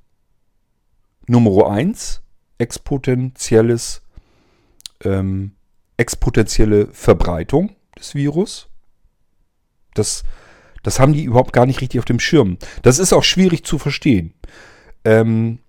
[1.28, 2.22] Nummer eins
[2.58, 4.02] exponentielles
[5.04, 5.56] ähm,
[5.98, 8.68] exponentielle Verbreitung des Virus.
[9.94, 10.24] Das,
[10.84, 12.58] das haben die überhaupt gar nicht richtig auf dem Schirm.
[12.82, 14.34] Das ist auch schwierig zu verstehen.
[15.04, 15.60] Ähm,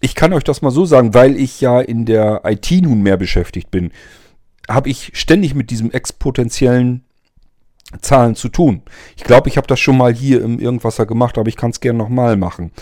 [0.00, 3.16] ich kann euch das mal so sagen, weil ich ja in der IT nun mehr
[3.16, 3.92] beschäftigt bin,
[4.68, 7.04] habe ich ständig mit diesem exponentiellen
[8.00, 8.82] Zahlen zu tun.
[9.16, 11.80] Ich glaube, ich habe das schon mal hier im Irgendwasser gemacht, aber ich kann es
[11.80, 12.72] gerne nochmal machen.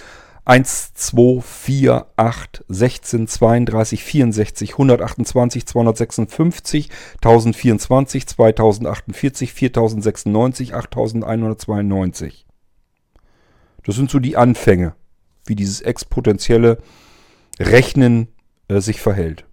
[0.48, 12.46] 1, 2, 4, 8, 16, 32, 64, 128, 256, 1024, 2048, 4096, 8192.
[13.84, 14.94] Das sind so die Anfänge,
[15.44, 16.78] wie dieses exponentielle
[17.60, 18.28] Rechnen
[18.68, 19.44] äh, sich verhält.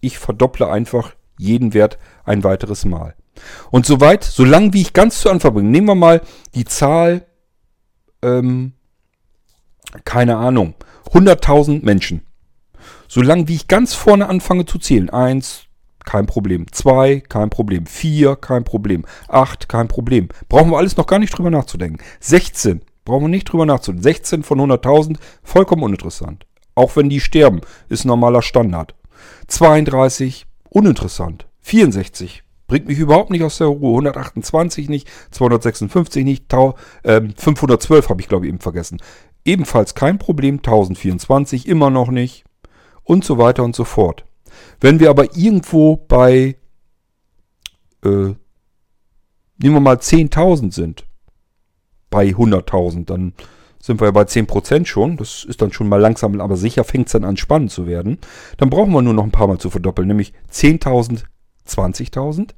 [0.00, 3.16] Ich verdopple einfach jeden Wert ein weiteres Mal.
[3.72, 6.20] Und soweit, solange wie ich ganz zu Anfang bringe, nehmen wir mal
[6.54, 7.26] die Zahl
[8.22, 8.74] ähm,
[10.04, 10.74] keine Ahnung,
[11.12, 12.22] 100.000 Menschen.
[13.08, 15.66] Solange wie ich ganz vorne anfange zu zählen, eins,
[16.04, 20.28] kein Problem, zwei, kein Problem, vier, kein Problem, acht, kein Problem.
[20.48, 22.02] Brauchen wir alles noch gar nicht drüber nachzudenken.
[22.20, 24.02] 16, brauchen wir nicht drüber nachzudenken.
[24.02, 26.46] 16 von 100.000, vollkommen uninteressant.
[26.74, 28.94] Auch wenn die sterben, ist normaler Standard.
[29.48, 31.46] 32, uninteressant.
[31.60, 33.92] 64, bringt mich überhaupt nicht aus der Ruhe.
[33.92, 38.98] 128 nicht, 256 nicht, 512 habe ich glaube ich eben vergessen.
[39.44, 42.44] Ebenfalls kein Problem, 1024 immer noch nicht
[43.02, 44.24] und so weiter und so fort.
[44.80, 46.56] Wenn wir aber irgendwo bei,
[48.04, 48.36] äh, nehmen
[49.58, 51.04] wir mal 10.000 sind,
[52.10, 53.34] bei 100.000, dann
[53.80, 55.16] sind wir ja bei 10% schon.
[55.18, 58.18] Das ist dann schon mal langsam, aber sicher fängt es dann an spannend zu werden.
[58.56, 61.24] Dann brauchen wir nur noch ein paar Mal zu verdoppeln, nämlich 10.000,
[61.68, 62.50] 20.000,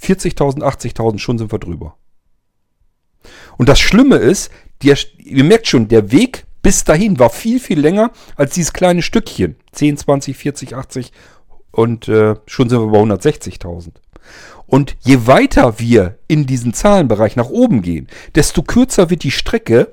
[0.00, 1.96] 40.000, 80.000, schon sind wir drüber.
[3.58, 4.50] Und das Schlimme ist,
[4.82, 9.02] die, ihr merkt schon, der Weg bis dahin war viel, viel länger als dieses kleine
[9.02, 9.56] Stückchen.
[9.72, 11.12] 10, 20, 40, 80
[11.70, 13.92] und äh, schon sind wir bei 160.000.
[14.66, 19.90] Und je weiter wir in diesen Zahlenbereich nach oben gehen, desto kürzer wird die Strecke,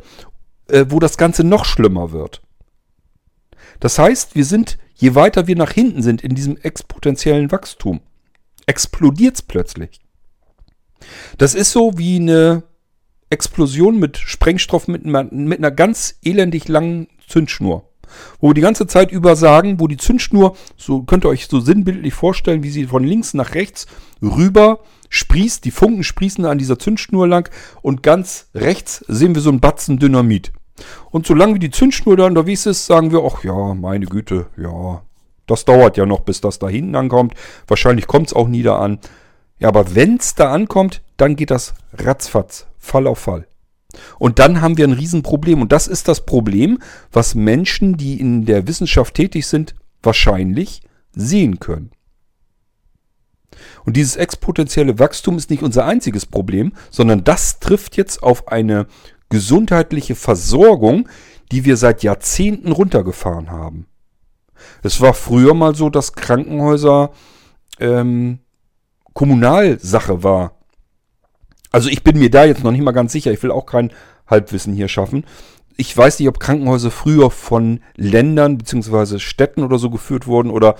[0.67, 2.41] äh, wo das Ganze noch schlimmer wird.
[3.79, 8.01] Das heißt, wir sind je weiter wir nach hinten sind in diesem exponentiellen Wachstum,
[8.65, 10.01] explodiert es plötzlich.
[11.37, 12.63] Das ist so wie eine
[13.29, 17.83] Explosion mit Sprengstoff mit, mit einer ganz elendig langen Zündschnur.
[18.39, 21.59] Wo wir die ganze Zeit über sagen, wo die Zündschnur, so könnt ihr euch so
[21.59, 23.85] sinnbildlich vorstellen, wie sie von links nach rechts
[24.21, 27.49] rüber sprießt, die Funken sprießen an dieser Zündschnur lang
[27.81, 30.51] und ganz rechts sehen wir so einen Batzen Dynamit.
[31.11, 35.01] Und solange wie die Zündschnur da unterwegs ist, sagen wir, ach ja, meine Güte, ja,
[35.47, 37.33] das dauert ja noch, bis das da hinten ankommt.
[37.67, 38.99] Wahrscheinlich kommt es auch nie da an.
[39.59, 43.47] Ja, aber wenn es da ankommt, dann geht das ratzfatz, Fall auf Fall.
[44.19, 45.61] Und dann haben wir ein Riesenproblem.
[45.61, 46.79] Und das ist das Problem,
[47.11, 50.81] was Menschen, die in der Wissenschaft tätig sind, wahrscheinlich
[51.13, 51.91] sehen können.
[53.85, 58.87] Und dieses exponentielle Wachstum ist nicht unser einziges Problem, sondern das trifft jetzt auf eine
[59.29, 61.09] gesundheitliche Versorgung,
[61.51, 63.87] die wir seit Jahrzehnten runtergefahren haben.
[64.83, 67.11] Es war früher mal so, dass Krankenhäuser
[67.79, 68.39] ähm,
[69.13, 70.56] Kommunalsache war.
[71.71, 73.31] Also ich bin mir da jetzt noch nicht mal ganz sicher.
[73.31, 73.91] Ich will auch kein
[74.27, 75.25] Halbwissen hier schaffen.
[75.75, 79.19] Ich weiß nicht, ob Krankenhäuser früher von Ländern bzw.
[79.19, 80.75] Städten oder so geführt wurden oder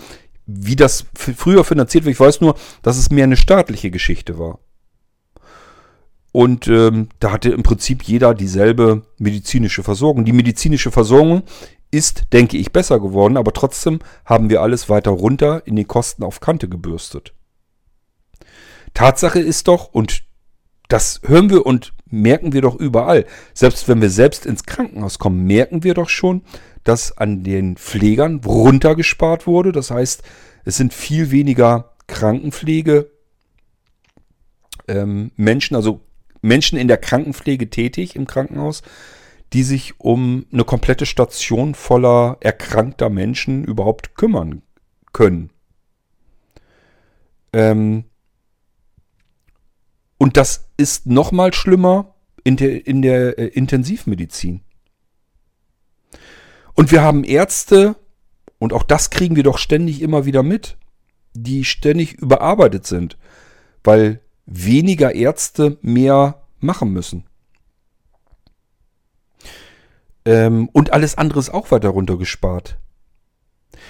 [0.48, 2.14] wie das früher finanziert wird.
[2.14, 4.60] Ich weiß nur, dass es mehr eine staatliche Geschichte war.
[6.32, 10.26] Und ähm, da hatte im Prinzip jeder dieselbe medizinische Versorgung.
[10.26, 11.44] Die medizinische Versorgung
[11.92, 16.24] ist, denke ich, besser geworden, aber trotzdem haben wir alles weiter runter in den Kosten
[16.24, 17.34] auf Kante gebürstet.
[18.94, 20.24] Tatsache ist doch, und
[20.88, 25.46] das hören wir und merken wir doch überall, selbst wenn wir selbst ins Krankenhaus kommen,
[25.46, 26.44] merken wir doch schon,
[26.84, 29.72] dass an den Pflegern runtergespart wurde.
[29.72, 30.24] Das heißt,
[30.64, 33.12] es sind viel weniger Krankenpflege
[34.88, 36.02] ähm, Menschen, also
[36.42, 38.84] Menschen in der Krankenpflege tätig im Krankenhaus,
[39.54, 44.62] die sich um eine komplette Station voller erkrankter Menschen überhaupt kümmern
[45.12, 45.50] können.
[47.54, 48.06] Ähm
[50.18, 54.62] und das ist noch mal schlimmer in der, in der äh, Intensivmedizin.
[56.74, 57.96] Und wir haben Ärzte,
[58.60, 60.78] und auch das kriegen wir doch ständig immer wieder mit,
[61.34, 63.18] die ständig überarbeitet sind,
[63.84, 67.26] weil weniger Ärzte mehr machen müssen.
[70.26, 72.78] Ähm, und alles andere ist auch weiter runtergespart.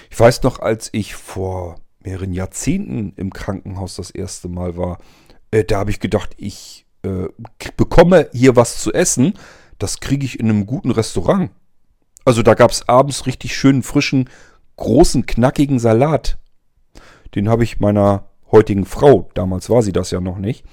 [0.10, 5.00] Ich weiß noch, als ich vor mehreren Jahrzehnten im Krankenhaus das erste Mal war,
[5.52, 7.28] äh, da habe ich gedacht, ich äh,
[7.76, 9.34] bekomme hier was zu essen.
[9.80, 11.52] Das kriege ich in einem guten Restaurant.
[12.26, 14.30] Also da gab es abends richtig schönen, frischen,
[14.76, 16.38] großen, knackigen Salat.
[17.36, 20.66] Den habe ich meiner heutigen Frau, damals war sie das ja noch nicht,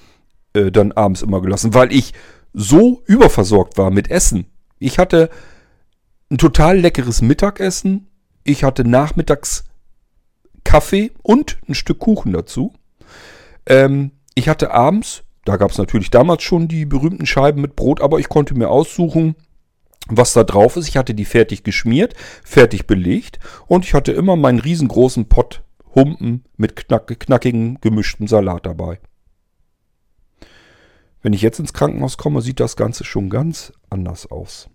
[0.53, 2.13] äh, dann abends immer gelassen, weil ich
[2.53, 4.45] so überversorgt war mit Essen.
[4.79, 5.29] Ich hatte
[6.29, 8.07] ein total leckeres Mittagessen.
[8.43, 9.65] Ich hatte nachmittags
[10.63, 12.73] Kaffee und ein Stück Kuchen dazu.
[13.65, 18.01] Ähm, ich hatte abends, da gab es natürlich damals schon die berühmten Scheiben mit Brot,
[18.01, 19.35] aber ich konnte mir aussuchen,
[20.07, 20.87] was da drauf ist.
[20.87, 25.63] Ich hatte die fertig geschmiert, fertig belegt und ich hatte immer meinen riesengroßen Pott
[25.95, 28.99] Humpen mit knack, knackigen gemischten Salat dabei.
[31.21, 34.69] Wenn ich jetzt ins Krankenhaus komme, sieht das Ganze schon ganz anders aus.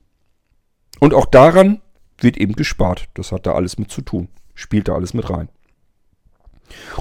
[0.98, 1.80] Und auch daran
[2.18, 3.08] wird eben gespart.
[3.14, 4.28] Das hat da alles mit zu tun.
[4.54, 5.48] Spielt da alles mit rein.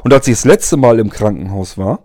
[0.04, 2.04] Und als ich das letzte Mal im Krankenhaus war,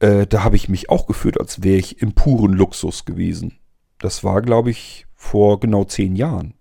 [0.00, 3.58] äh, da habe ich mich auch gefühlt, als wäre ich im puren Luxus gewesen.
[3.98, 6.54] Das war, glaube ich, vor genau zehn Jahren.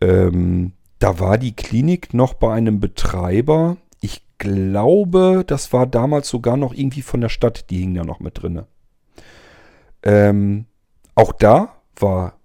[0.00, 3.76] Ähm, da war die Klinik noch bei einem Betreiber.
[4.00, 8.20] Ich glaube, das war damals sogar noch irgendwie von der Stadt, die hing da noch
[8.20, 8.66] mit drinne.
[10.02, 10.66] Ähm,
[11.14, 12.39] auch da war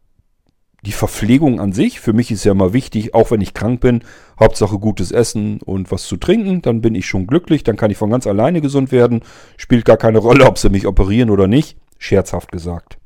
[0.85, 4.03] die Verpflegung an sich, für mich ist ja immer wichtig, auch wenn ich krank bin,
[4.39, 7.97] Hauptsache gutes Essen und was zu trinken, dann bin ich schon glücklich, dann kann ich
[7.97, 9.21] von ganz alleine gesund werden.
[9.57, 12.97] Spielt gar keine Rolle, ob sie mich operieren oder nicht, scherzhaft gesagt.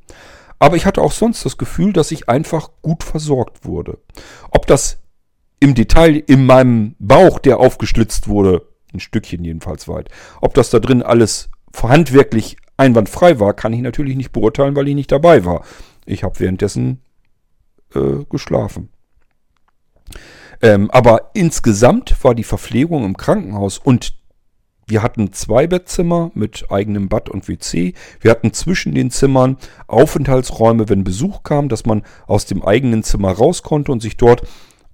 [0.58, 3.98] Aber ich hatte auch sonst das Gefühl, dass ich einfach gut versorgt wurde.
[4.50, 4.98] Ob das
[5.58, 10.10] im Detail in meinem Bauch, der aufgeschlitzt wurde, ein Stückchen jedenfalls weit.
[10.40, 11.48] Ob das da drin alles
[11.82, 15.64] handwerklich einwandfrei war, kann ich natürlich nicht beurteilen, weil ich nicht dabei war.
[16.04, 17.00] Ich habe währenddessen
[17.94, 18.90] äh, geschlafen.
[20.62, 24.14] Ähm, aber insgesamt war die Verpflegung im Krankenhaus und
[24.90, 27.94] wir hatten zwei Bettzimmer mit eigenem Bad und WC.
[28.20, 33.30] Wir hatten zwischen den Zimmern Aufenthaltsräume, wenn Besuch kam, dass man aus dem eigenen Zimmer
[33.30, 34.42] raus konnte und sich dort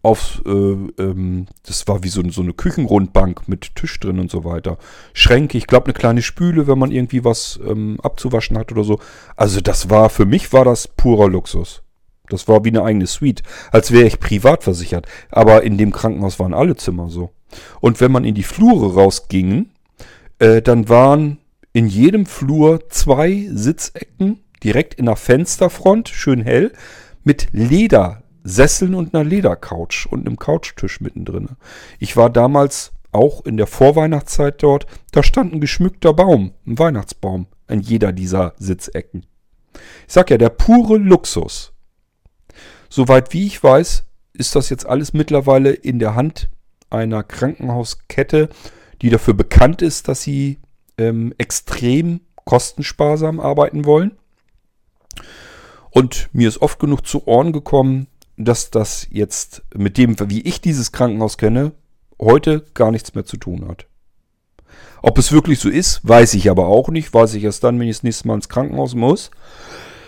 [0.03, 4.45] auf, äh, ähm, das war wie so, so, eine Küchenrundbank mit Tisch drin und so
[4.45, 4.79] weiter.
[5.15, 9.01] Schränke, ich glaube eine kleine Spüle, wenn man irgendwie was ähm, abzuwaschen hat oder so.
[9.35, 11.83] Also das war, für mich war das purer Luxus.
[12.31, 15.07] Das war wie eine eigene Suite, als wäre ich privat versichert.
[15.31, 17.31] Aber in dem Krankenhaus waren alle Zimmer so.
[17.81, 19.71] Und wenn man in die Flure rausging,
[20.39, 21.39] äh, dann waren
[21.73, 26.73] in jedem Flur zwei Sitzecken direkt in der Fensterfront, schön hell,
[27.23, 31.51] mit Ledersesseln und einer Ledercouch und einem Couchtisch mittendrin.
[31.99, 37.47] Ich war damals auch in der Vorweihnachtszeit dort, da stand ein geschmückter Baum, ein Weihnachtsbaum,
[37.69, 39.27] in jeder dieser Sitzecken.
[40.07, 41.73] Ich sag ja, der pure Luxus.
[42.89, 46.49] Soweit wie ich weiß, ist das jetzt alles mittlerweile in der Hand
[46.91, 48.49] einer Krankenhauskette,
[49.03, 50.59] die dafür bekannt ist, dass sie
[50.99, 54.13] ähm, extrem kostensparsam arbeiten wollen.
[55.91, 60.61] Und mir ist oft genug zu Ohren gekommen, dass das jetzt mit dem, wie ich
[60.61, 61.73] dieses Krankenhaus kenne,
[62.21, 63.87] heute gar nichts mehr zu tun hat.
[65.03, 67.13] Ob es wirklich so ist, weiß ich aber auch nicht.
[67.15, 69.31] Weiß ich erst dann, wenn ich das nächste Mal ins Krankenhaus muss.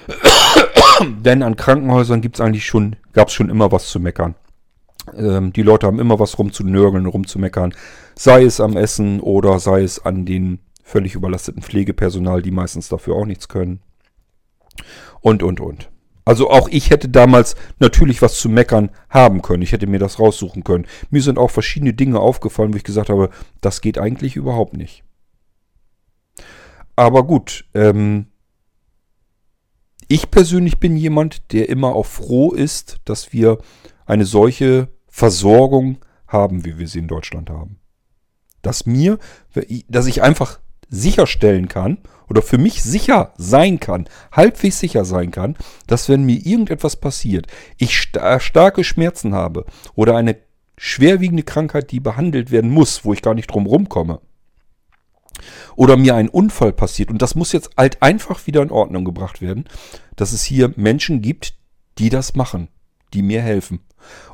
[1.24, 4.34] Denn an Krankenhäusern gibt's eigentlich schon, gab es schon immer was zu meckern.
[5.16, 7.74] Ähm, die Leute haben immer was rumzunörgeln, rumzumeckern.
[8.14, 13.14] Sei es am Essen oder sei es an den völlig überlasteten Pflegepersonal, die meistens dafür
[13.14, 13.80] auch nichts können.
[15.20, 15.90] Und, und, und.
[16.24, 19.62] Also auch ich hätte damals natürlich was zu meckern haben können.
[19.62, 20.86] Ich hätte mir das raussuchen können.
[21.10, 23.30] Mir sind auch verschiedene Dinge aufgefallen, wo ich gesagt habe,
[23.62, 25.04] das geht eigentlich überhaupt nicht.
[26.96, 28.26] Aber gut, ähm,
[30.08, 33.58] ich persönlich bin jemand, der immer auch froh ist, dass wir
[34.06, 37.78] eine solche Versorgung haben, wie wir sie in Deutschland haben.
[38.62, 39.18] Dass mir,
[39.88, 45.56] dass ich einfach sicherstellen kann oder für mich sicher sein kann, halbwegs sicher sein kann,
[45.86, 50.38] dass wenn mir irgendetwas passiert, ich starke Schmerzen habe oder eine
[50.78, 54.20] schwerwiegende Krankheit, die behandelt werden muss, wo ich gar nicht drum rumkomme,
[55.76, 59.40] oder mir ein Unfall passiert und das muss jetzt halt einfach wieder in Ordnung gebracht
[59.40, 59.64] werden,
[60.16, 61.54] dass es hier Menschen gibt,
[61.98, 62.68] die das machen,
[63.12, 63.80] die mir helfen.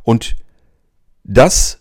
[0.03, 0.37] Und
[1.25, 1.81] das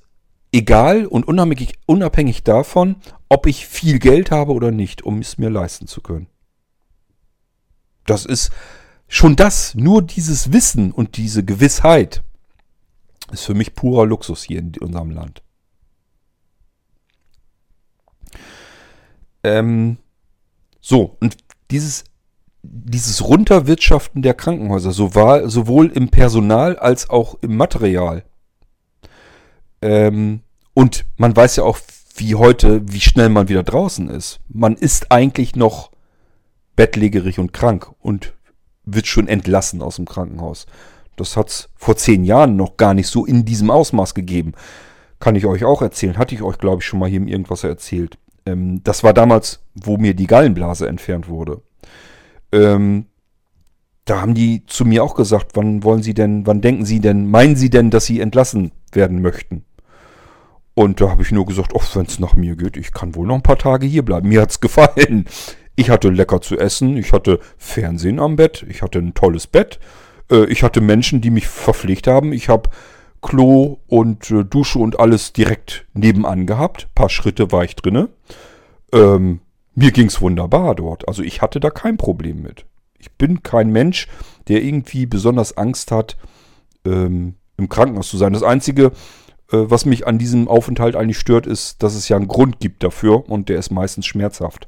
[0.53, 2.95] egal und unabhängig, unabhängig davon,
[3.27, 6.27] ob ich viel Geld habe oder nicht, um es mir leisten zu können.
[8.05, 8.51] Das ist
[9.07, 12.23] schon das, nur dieses Wissen und diese Gewissheit
[13.31, 15.41] ist für mich purer Luxus hier in unserem Land.
[19.43, 19.97] Ähm,
[20.79, 21.37] so, und
[21.71, 22.03] dieses,
[22.61, 28.23] dieses Runterwirtschaften der Krankenhäuser, sowohl im Personal als auch im Material,
[29.83, 30.39] ähm,
[30.73, 31.77] und man weiß ja auch,
[32.15, 34.39] wie heute, wie schnell man wieder draußen ist.
[34.47, 35.91] Man ist eigentlich noch
[36.75, 38.33] bettlägerig und krank und
[38.85, 40.67] wird schon entlassen aus dem Krankenhaus.
[41.15, 44.53] Das hat es vor zehn Jahren noch gar nicht so in diesem Ausmaß gegeben.
[45.19, 46.17] Kann ich euch auch erzählen.
[46.17, 48.17] Hatte ich euch, glaube ich, schon mal hier Irgendwas erzählt.
[48.45, 51.61] Ähm, das war damals, wo mir die Gallenblase entfernt wurde.
[52.51, 53.05] Ähm,
[54.05, 57.29] da haben die zu mir auch gesagt, wann wollen Sie denn, wann denken Sie denn,
[57.29, 59.63] meinen Sie denn, dass Sie entlassen werden möchten?
[60.75, 63.35] Und da habe ich nur gesagt, wenn es nach mir geht, ich kann wohl noch
[63.35, 64.29] ein paar Tage hier bleiben.
[64.29, 65.25] Mir hat's gefallen.
[65.75, 69.79] Ich hatte lecker zu essen, ich hatte Fernsehen am Bett, ich hatte ein tolles Bett,
[70.29, 72.31] äh, ich hatte Menschen, die mich verpflegt haben.
[72.31, 72.69] Ich habe
[73.23, 76.83] Klo und äh, Dusche und alles direkt nebenan gehabt.
[76.83, 78.09] Ein paar Schritte war ich drinne.
[78.91, 79.39] Ähm,
[79.73, 81.07] mir ging's wunderbar dort.
[81.07, 82.65] Also ich hatte da kein Problem mit.
[82.99, 84.07] Ich bin kein Mensch,
[84.47, 86.17] der irgendwie besonders Angst hat,
[86.85, 88.33] ähm, im Krankenhaus zu sein.
[88.33, 88.91] Das Einzige,
[89.51, 92.83] äh, was mich an diesem Aufenthalt eigentlich stört, ist, dass es ja einen Grund gibt
[92.83, 94.67] dafür und der ist meistens schmerzhaft.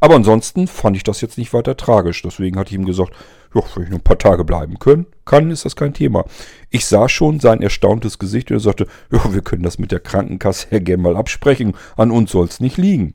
[0.00, 2.22] Aber ansonsten fand ich das jetzt nicht weiter tragisch.
[2.22, 3.14] Deswegen hatte ich ihm gesagt,
[3.54, 6.24] ja, wenn ich nur ein paar Tage bleiben können, kann, ist das kein Thema.
[6.70, 10.00] Ich sah schon sein erstauntes Gesicht und er sagte, ja, wir können das mit der
[10.00, 11.74] Krankenkasse ja gerne mal absprechen.
[11.96, 13.14] An uns soll es nicht liegen.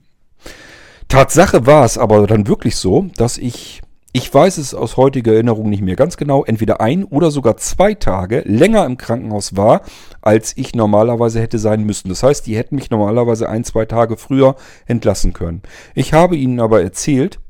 [1.07, 3.81] Tatsache war es aber dann wirklich so, dass ich
[4.15, 7.95] ich weiß es aus heutiger Erinnerung nicht mehr ganz genau, entweder ein oder sogar zwei
[7.95, 9.81] Tage länger im Krankenhaus war,
[10.21, 12.07] als ich normalerweise hätte sein müssen.
[12.07, 15.63] Das heißt, die hätten mich normalerweise ein, zwei Tage früher entlassen können.
[15.95, 17.41] Ich habe ihnen aber erzählt,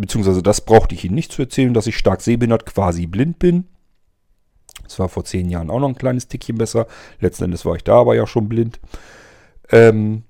[0.00, 3.66] beziehungsweise das brauchte ich ihnen nicht zu erzählen, dass ich stark sehbehindert, quasi blind bin.
[4.84, 6.86] Das war vor zehn Jahren auch noch ein kleines Tickchen besser.
[7.20, 8.80] Letzten Endes war ich da aber ja schon blind.
[9.70, 10.24] Ähm,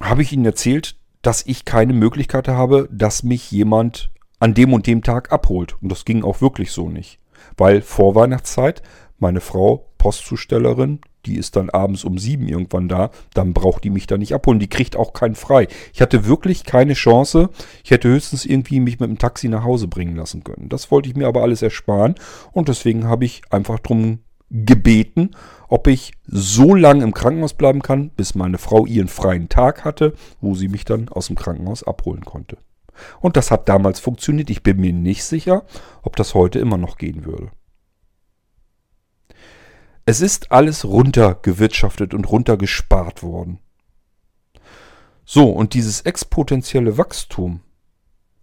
[0.00, 4.10] habe ich ihnen erzählt, dass ich keine Möglichkeit habe, dass mich jemand
[4.40, 5.80] an dem und dem Tag abholt.
[5.80, 7.18] Und das ging auch wirklich so nicht.
[7.56, 8.82] Weil vor Weihnachtszeit
[9.18, 14.06] meine Frau, Postzustellerin, die ist dann abends um sieben irgendwann da, dann braucht die mich
[14.06, 14.58] da nicht abholen.
[14.58, 15.68] Die kriegt auch keinen frei.
[15.92, 17.48] Ich hatte wirklich keine Chance.
[17.82, 20.68] Ich hätte höchstens irgendwie mich mit dem Taxi nach Hause bringen lassen können.
[20.68, 22.14] Das wollte ich mir aber alles ersparen
[22.52, 24.18] und deswegen habe ich einfach drum
[24.50, 25.30] gebeten,
[25.68, 30.12] ob ich so lange im Krankenhaus bleiben kann, bis meine Frau ihren freien Tag hatte,
[30.40, 32.58] wo sie mich dann aus dem Krankenhaus abholen konnte.
[33.20, 34.50] Und das hat damals funktioniert.
[34.50, 35.64] Ich bin mir nicht sicher,
[36.02, 37.50] ob das heute immer noch gehen würde.
[40.06, 43.58] Es ist alles runtergewirtschaftet und runtergespart worden.
[45.24, 47.60] So, und dieses exponentielle Wachstum,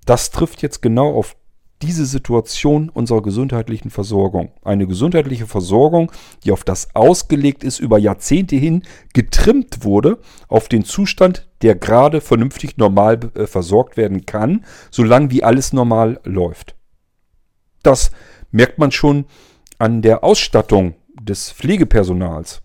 [0.05, 1.36] das trifft jetzt genau auf
[1.84, 4.51] diese Situation unserer gesundheitlichen Versorgung.
[4.64, 6.12] Eine gesundheitliche Versorgung,
[6.43, 8.84] die auf das ausgelegt ist, über Jahrzehnte hin
[9.14, 15.43] getrimmt wurde, auf den Zustand, der gerade vernünftig normal äh, versorgt werden kann, solange wie
[15.43, 16.76] alles normal läuft.
[17.84, 18.12] Das
[18.51, 19.26] merkt man schon
[19.80, 20.95] an der Ausstattung
[21.26, 22.61] des Pflegepersonals.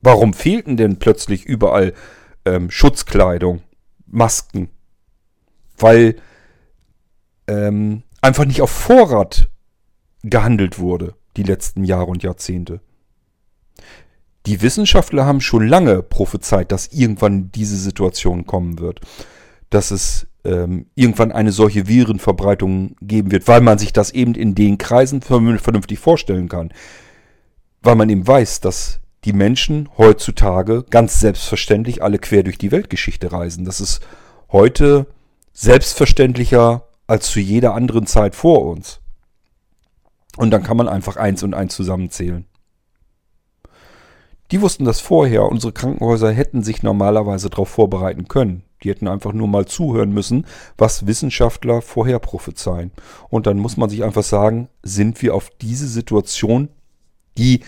[0.00, 1.92] Warum fehlten denn plötzlich überall
[2.44, 3.62] ähm, Schutzkleidung,
[4.06, 4.70] Masken?
[5.76, 6.16] Weil
[7.46, 9.48] ähm, einfach nicht auf Vorrat
[10.22, 12.80] gehandelt wurde, die letzten Jahre und Jahrzehnte.
[14.46, 19.00] Die Wissenschaftler haben schon lange prophezeit, dass irgendwann diese Situation kommen wird.
[19.68, 24.54] Dass es ähm, irgendwann eine solche Virenverbreitung geben wird, weil man sich das eben in
[24.54, 26.72] den Kreisen vernünftig vorstellen kann.
[27.82, 33.32] Weil man eben weiß, dass die Menschen heutzutage ganz selbstverständlich alle quer durch die Weltgeschichte
[33.32, 33.64] reisen.
[33.64, 34.00] Das ist
[34.50, 35.06] heute
[35.52, 39.00] selbstverständlicher als zu jeder anderen Zeit vor uns.
[40.36, 42.46] Und dann kann man einfach eins und eins zusammenzählen.
[44.50, 45.44] Die wussten das vorher.
[45.46, 48.62] Unsere Krankenhäuser hätten sich normalerweise darauf vorbereiten können.
[48.82, 52.92] Die hätten einfach nur mal zuhören müssen, was Wissenschaftler vorher prophezeien.
[53.28, 56.68] Und dann muss man sich einfach sagen, sind wir auf diese Situation,
[57.36, 57.60] die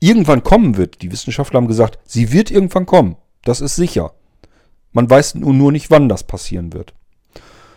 [0.00, 1.02] irgendwann kommen wird.
[1.02, 3.16] Die Wissenschaftler haben gesagt, sie wird irgendwann kommen.
[3.44, 4.12] Das ist sicher.
[4.92, 6.94] Man weiß nur nicht, wann das passieren wird.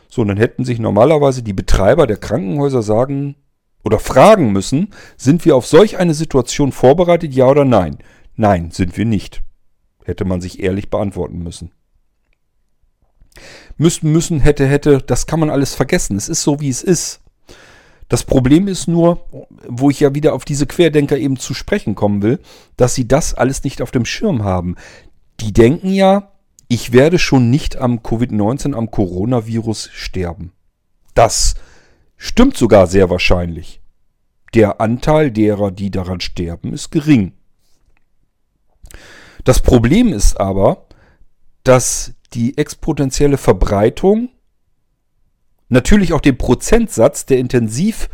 [0.09, 3.35] So, und dann hätten sich normalerweise die Betreiber der Krankenhäuser sagen
[3.83, 7.97] oder fragen müssen, sind wir auf solch eine Situation vorbereitet, ja oder nein?
[8.35, 9.41] Nein, sind wir nicht.
[10.03, 11.71] Hätte man sich ehrlich beantworten müssen.
[13.77, 16.17] Müssen, müssen, hätte, hätte, das kann man alles vergessen.
[16.17, 17.21] Es ist so, wie es ist.
[18.09, 19.25] Das Problem ist nur,
[19.67, 22.39] wo ich ja wieder auf diese Querdenker eben zu sprechen kommen will,
[22.75, 24.75] dass sie das alles nicht auf dem Schirm haben.
[25.39, 26.33] Die denken ja,
[26.67, 30.51] ich werde schon nicht am Covid-19, am Coronavirus sterben.
[31.13, 31.55] Das
[32.17, 33.81] stimmt sogar sehr wahrscheinlich.
[34.53, 37.31] Der Anteil derer, die daran sterben, ist gering.
[39.43, 40.85] Das Problem ist aber,
[41.63, 44.29] dass die exponentielle Verbreitung
[45.69, 48.09] natürlich auch den Prozentsatz der intensiv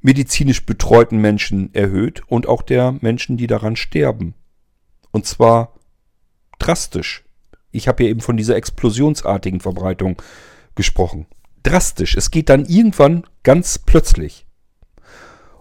[0.00, 4.34] medizinisch betreuten Menschen erhöht und auch der Menschen, die daran sterben.
[5.10, 5.74] Und zwar
[6.58, 7.24] drastisch.
[7.70, 10.20] Ich habe ja eben von dieser explosionsartigen Verbreitung
[10.74, 11.26] gesprochen.
[11.62, 12.16] Drastisch.
[12.16, 14.46] Es geht dann irgendwann ganz plötzlich.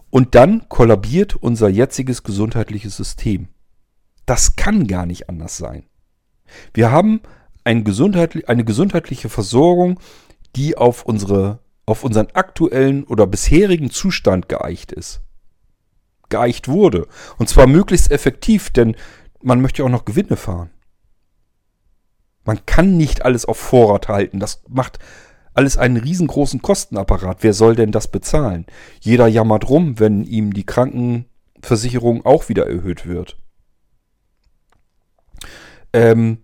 [0.09, 3.49] Und dann kollabiert unser jetziges gesundheitliches System.
[4.25, 5.88] Das kann gar nicht anders sein.
[6.73, 7.21] Wir haben
[7.63, 9.99] ein gesundheitlich, eine gesundheitliche Versorgung,
[10.55, 15.21] die auf, unsere, auf unseren aktuellen oder bisherigen Zustand geeicht ist.
[16.29, 17.07] Geeicht wurde.
[17.37, 18.95] Und zwar möglichst effektiv, denn
[19.41, 20.69] man möchte auch noch Gewinne fahren.
[22.45, 24.39] Man kann nicht alles auf Vorrat halten.
[24.39, 24.99] Das macht
[25.53, 27.37] alles einen riesengroßen Kostenapparat.
[27.41, 28.65] Wer soll denn das bezahlen?
[29.01, 33.37] Jeder jammert rum, wenn ihm die Krankenversicherung auch wieder erhöht wird.
[35.93, 36.39] Ähm,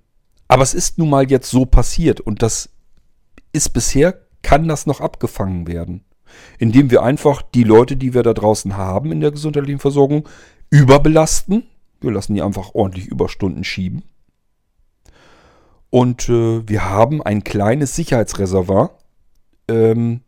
[0.48, 2.70] aber es ist nun mal jetzt so passiert und das
[3.54, 6.04] ist bisher, kann das noch abgefangen werden.
[6.60, 10.28] Indem wir einfach die Leute, die wir da draußen haben in der gesundheitlichen Versorgung,
[10.70, 11.64] überbelasten.
[12.02, 14.04] Wir lassen die einfach ordentlich Überstunden schieben.
[15.90, 18.98] Und äh, wir haben ein kleines Sicherheitsreservoir
[19.68, 20.22] ähm,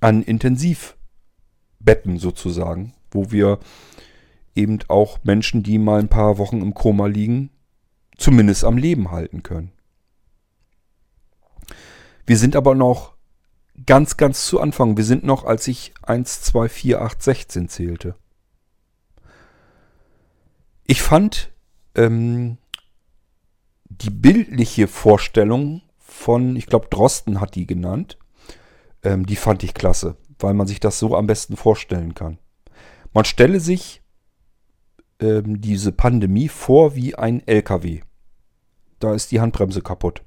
[0.00, 3.58] an Intensivbetten sozusagen, wo wir
[4.54, 7.50] eben auch Menschen, die mal ein paar Wochen im Koma liegen,
[8.16, 9.72] zumindest am Leben halten können.
[12.26, 13.14] Wir sind aber noch
[13.86, 14.96] ganz, ganz zu Anfang.
[14.96, 18.14] Wir sind noch, als ich 1, 2, 4, 8, 16 zählte.
[20.86, 21.52] Ich fand
[21.94, 22.58] ähm,
[23.84, 28.18] die bildliche Vorstellung von, ich glaube, Drosten hat die genannt,
[29.02, 32.38] ähm, die fand ich klasse, weil man sich das so am besten vorstellen kann.
[33.12, 34.01] Man stelle sich
[35.22, 38.00] ähm, diese Pandemie vor wie ein LKW.
[38.98, 40.22] Da ist die Handbremse kaputt.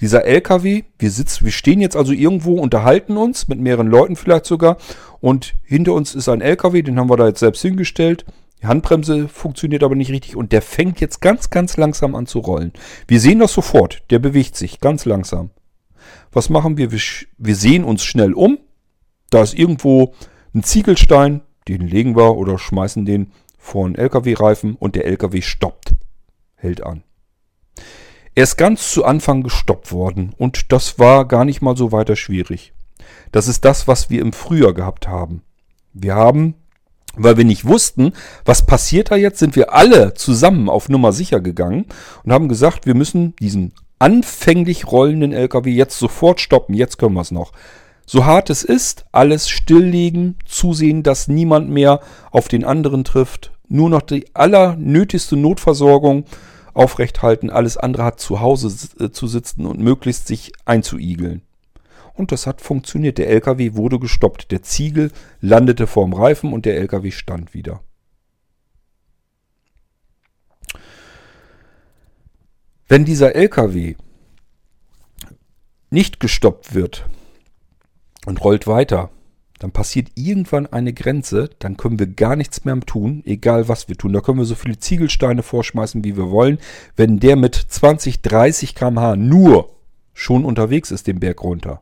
[0.00, 4.46] Dieser LKW, wir sitzen, wir stehen jetzt also irgendwo, unterhalten uns mit mehreren Leuten vielleicht
[4.46, 4.78] sogar
[5.20, 8.24] und hinter uns ist ein LKW, den haben wir da jetzt selbst hingestellt
[8.62, 12.40] die Handbremse funktioniert aber nicht richtig und der fängt jetzt ganz, ganz langsam an zu
[12.40, 12.72] rollen.
[13.06, 14.02] Wir sehen das sofort.
[14.10, 15.50] Der bewegt sich ganz langsam.
[16.32, 16.90] Was machen wir?
[16.90, 17.00] Wir,
[17.38, 18.58] wir sehen uns schnell um.
[19.30, 20.14] Da ist irgendwo
[20.54, 25.92] ein Ziegelstein, den legen wir oder schmeißen den vor einen LKW-Reifen und der LKW stoppt.
[26.54, 27.02] Hält an.
[28.34, 32.16] Er ist ganz zu Anfang gestoppt worden und das war gar nicht mal so weiter
[32.16, 32.72] schwierig.
[33.32, 35.42] Das ist das, was wir im Frühjahr gehabt haben.
[35.92, 36.54] Wir haben
[37.18, 38.12] weil wir nicht wussten,
[38.44, 41.86] was passiert da jetzt, sind wir alle zusammen auf Nummer sicher gegangen
[42.24, 46.74] und haben gesagt, wir müssen diesen anfänglich rollenden LKW jetzt sofort stoppen.
[46.74, 47.52] Jetzt können wir es noch.
[48.10, 52.00] So hart es ist, alles stilllegen, zusehen, dass niemand mehr
[52.30, 56.24] auf den anderen trifft, nur noch die allernötigste Notversorgung
[56.72, 61.42] aufrechthalten, alles andere hat zu Hause äh, zu sitzen und möglichst sich einzuigeln.
[62.14, 63.18] Und das hat funktioniert.
[63.18, 64.52] Der LKW wurde gestoppt.
[64.52, 67.82] Der Ziegel landete vorm Reifen und der LKW stand wieder.
[72.88, 73.96] Wenn dieser LKW
[75.90, 77.04] nicht gestoppt wird
[78.28, 79.08] und rollt weiter,
[79.58, 83.96] dann passiert irgendwann eine Grenze, dann können wir gar nichts mehr tun, egal was wir
[83.96, 84.12] tun.
[84.12, 86.58] Da können wir so viele Ziegelsteine vorschmeißen, wie wir wollen.
[86.94, 89.70] Wenn der mit 20, 30 km/h nur
[90.12, 91.80] schon unterwegs ist, den Berg runter,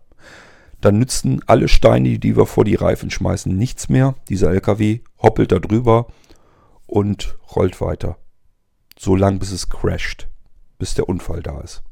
[0.81, 4.15] dann nützen alle Steine, die wir vor die Reifen schmeißen, nichts mehr.
[4.29, 6.07] Dieser LKW hoppelt da drüber
[6.87, 8.19] und rollt weiter.
[8.97, 10.29] So lang, bis es crasht,
[10.79, 11.83] bis der Unfall da ist.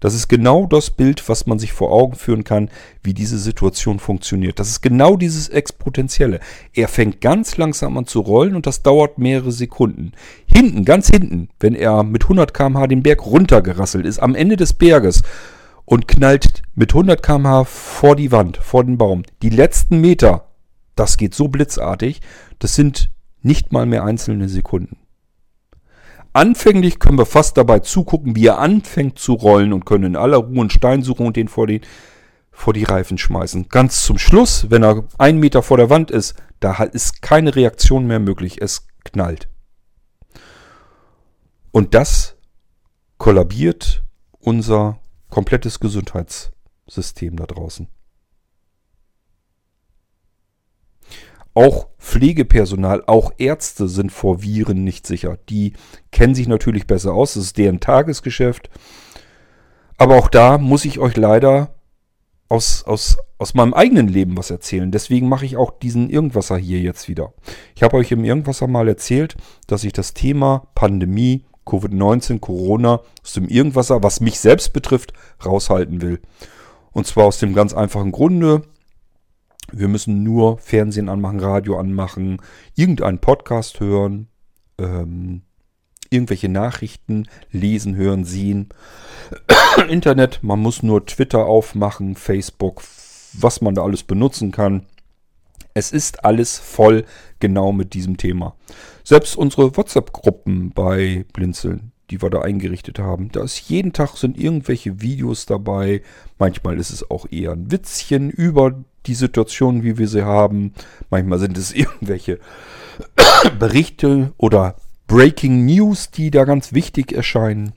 [0.00, 2.70] Das ist genau das Bild, was man sich vor Augen führen kann,
[3.02, 4.58] wie diese Situation funktioniert.
[4.58, 6.40] Das ist genau dieses Exponentielle.
[6.72, 10.12] Er fängt ganz langsam an zu rollen und das dauert mehrere Sekunden.
[10.46, 14.72] Hinten, ganz hinten, wenn er mit 100 km/h den Berg runtergerasselt ist, am Ende des
[14.72, 15.22] Berges
[15.84, 19.22] und knallt mit 100 km/h vor die Wand, vor den Baum.
[19.42, 20.48] Die letzten Meter,
[20.96, 22.20] das geht so blitzartig,
[22.58, 23.10] das sind
[23.42, 24.96] nicht mal mehr einzelne Sekunden.
[26.34, 30.38] Anfänglich können wir fast dabei zugucken, wie er anfängt zu rollen und können in aller
[30.38, 31.82] Ruhe einen Stein suchen und den vor, den,
[32.50, 33.68] vor die Reifen schmeißen.
[33.68, 38.08] Ganz zum Schluss, wenn er einen Meter vor der Wand ist, da ist keine Reaktion
[38.08, 38.60] mehr möglich.
[38.60, 39.48] Es knallt.
[41.70, 42.36] Und das
[43.16, 44.02] kollabiert
[44.40, 44.98] unser
[45.30, 47.86] komplettes Gesundheitssystem da draußen.
[51.54, 55.38] Auch Pflegepersonal, auch Ärzte sind vor Viren nicht sicher.
[55.48, 55.72] Die
[56.10, 58.70] kennen sich natürlich besser aus, das ist deren Tagesgeschäft.
[59.96, 61.74] Aber auch da muss ich euch leider
[62.48, 64.90] aus, aus, aus meinem eigenen Leben was erzählen.
[64.90, 67.32] Deswegen mache ich auch diesen Irgendwasser hier jetzt wieder.
[67.74, 69.36] Ich habe euch im Irgendwasser mal erzählt,
[69.66, 75.12] dass ich das Thema Pandemie Covid-19, Corona aus dem Irgendwasser, was mich selbst betrifft,
[75.44, 76.20] raushalten will.
[76.92, 78.62] Und zwar aus dem ganz einfachen Grunde,
[79.78, 82.38] wir müssen nur Fernsehen anmachen, Radio anmachen,
[82.74, 84.28] irgendeinen Podcast hören,
[84.78, 85.42] ähm,
[86.10, 88.68] irgendwelche Nachrichten lesen, hören, sehen.
[89.88, 92.82] Internet, man muss nur Twitter aufmachen, Facebook,
[93.32, 94.86] was man da alles benutzen kann.
[95.74, 97.04] Es ist alles voll
[97.40, 98.54] genau mit diesem Thema.
[99.02, 104.38] Selbst unsere WhatsApp-Gruppen bei Blinzeln, die wir da eingerichtet haben, da ist jeden Tag sind
[104.38, 106.02] irgendwelche Videos dabei.
[106.38, 110.72] Manchmal ist es auch eher ein Witzchen über die Situation, wie wir sie haben.
[111.10, 112.38] Manchmal sind es irgendwelche
[113.58, 114.76] Berichte oder
[115.06, 117.72] Breaking News, die da ganz wichtig erscheinen.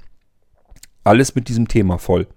[1.04, 2.28] Alles mit diesem Thema voll.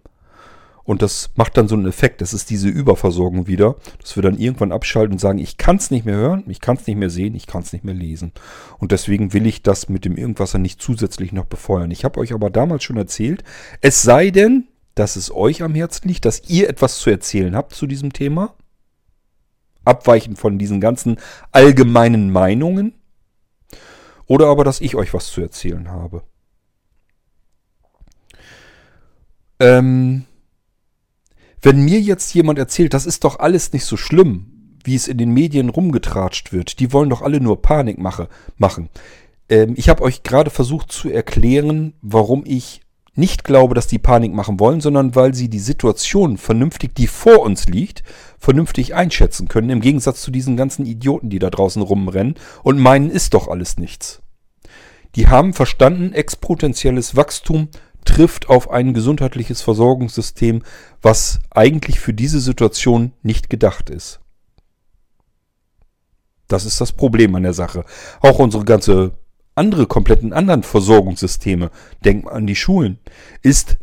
[0.90, 2.20] Und das macht dann so einen Effekt.
[2.20, 5.92] Das ist diese Überversorgung wieder, dass wir dann irgendwann abschalten und sagen, ich kann es
[5.92, 8.32] nicht mehr hören, ich kann es nicht mehr sehen, ich kann es nicht mehr lesen.
[8.78, 11.92] Und deswegen will ich das mit dem Irgendwasser nicht zusätzlich noch befeuern.
[11.92, 13.44] Ich habe euch aber damals schon erzählt,
[13.80, 14.66] es sei denn,
[14.96, 18.56] dass es euch am Herzen liegt, dass ihr etwas zu erzählen habt zu diesem Thema.
[19.84, 21.20] Abweichend von diesen ganzen
[21.52, 22.94] allgemeinen Meinungen.
[24.26, 26.24] Oder aber, dass ich euch was zu erzählen habe.
[29.60, 30.24] Ähm,
[31.62, 35.18] wenn mir jetzt jemand erzählt, das ist doch alles nicht so schlimm, wie es in
[35.18, 38.88] den Medien rumgetratscht wird, die wollen doch alle nur Panik mache, machen.
[39.48, 42.80] Ähm, ich habe euch gerade versucht zu erklären, warum ich
[43.14, 47.40] nicht glaube, dass die Panik machen wollen, sondern weil sie die Situation vernünftig, die vor
[47.40, 48.02] uns liegt,
[48.38, 53.10] vernünftig einschätzen können, im Gegensatz zu diesen ganzen Idioten, die da draußen rumrennen und meinen,
[53.10, 54.22] ist doch alles nichts.
[55.16, 57.68] Die haben verstanden, exponentielles Wachstum
[58.04, 60.62] trifft auf ein gesundheitliches Versorgungssystem,
[61.02, 64.20] was eigentlich für diese Situation nicht gedacht ist.
[66.48, 67.84] Das ist das Problem an der Sache.
[68.20, 69.12] Auch unsere ganze
[69.54, 71.70] andere kompletten anderen Versorgungssysteme,
[72.04, 72.98] denkt an die Schulen,
[73.42, 73.76] ist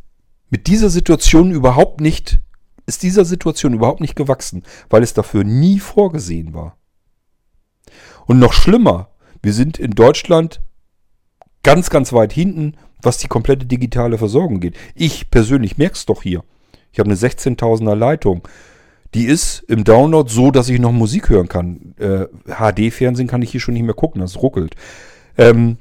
[0.50, 2.40] mit dieser Situation überhaupt nicht,
[2.86, 6.78] ist dieser Situation überhaupt nicht gewachsen, weil es dafür nie vorgesehen war.
[8.26, 9.10] Und noch schlimmer,
[9.42, 10.62] wir sind in Deutschland
[11.64, 14.76] ganz, ganz weit hinten, was die komplette digitale Versorgung geht.
[14.96, 16.44] Ich persönlich merke es doch hier.
[16.92, 18.48] Ich habe eine 16.000er Leitung.
[19.14, 21.96] Die ist im Download so, dass ich noch Musik hören kann.
[21.98, 24.76] Äh, HD-Fernsehen kann ich hier schon nicht mehr gucken, das ruckelt.
[25.38, 25.78] Ähm,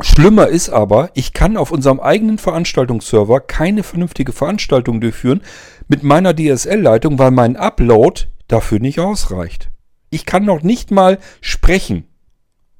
[0.00, 5.40] schlimmer ist aber, ich kann auf unserem eigenen Veranstaltungsserver keine vernünftige Veranstaltung durchführen
[5.88, 9.70] mit meiner DSL-Leitung, weil mein Upload dafür nicht ausreicht.
[10.10, 12.04] Ich kann noch nicht mal sprechen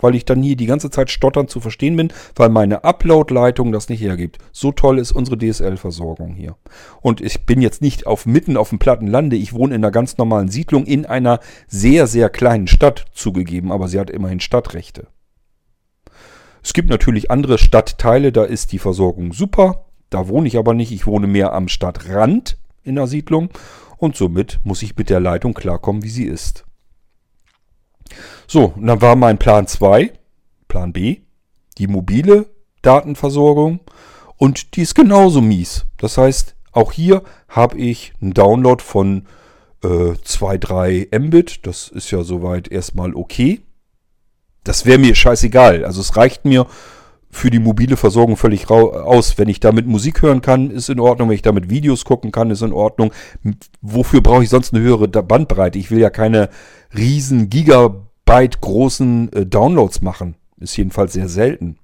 [0.00, 3.88] weil ich dann hier die ganze Zeit stotternd zu verstehen bin, weil meine Upload-Leitung das
[3.88, 4.38] nicht hergibt.
[4.52, 6.56] So toll ist unsere DSL-Versorgung hier.
[7.00, 9.36] Und ich bin jetzt nicht auf mitten auf dem Plattenlande.
[9.36, 13.88] Ich wohne in einer ganz normalen Siedlung in einer sehr, sehr kleinen Stadt zugegeben, aber
[13.88, 15.06] sie hat immerhin Stadtrechte.
[16.62, 19.86] Es gibt natürlich andere Stadtteile, da ist die Versorgung super.
[20.10, 20.92] Da wohne ich aber nicht.
[20.92, 23.50] Ich wohne mehr am Stadtrand in der Siedlung
[23.96, 26.64] und somit muss ich mit der Leitung klarkommen, wie sie ist.
[28.46, 30.12] So, und dann war mein Plan 2,
[30.68, 31.20] Plan B,
[31.78, 32.46] die mobile
[32.82, 33.80] Datenversorgung
[34.36, 35.86] und die ist genauso mies.
[35.98, 39.26] Das heißt, auch hier habe ich einen Download von
[39.82, 41.66] äh, 2, 3 Mbit.
[41.66, 43.60] Das ist ja soweit erstmal okay.
[44.64, 45.84] Das wäre mir scheißegal.
[45.84, 46.66] Also es reicht mir
[47.30, 49.38] für die mobile Versorgung völlig aus.
[49.38, 51.28] Wenn ich damit Musik hören kann, ist in Ordnung.
[51.28, 53.12] Wenn ich damit Videos gucken kann, ist in Ordnung.
[53.80, 55.78] Wofür brauche ich sonst eine höhere Bandbreite?
[55.78, 56.50] Ich will ja keine
[56.96, 60.34] riesen Gigabyte großen äh, Downloads machen.
[60.58, 61.78] Ist jedenfalls sehr selten.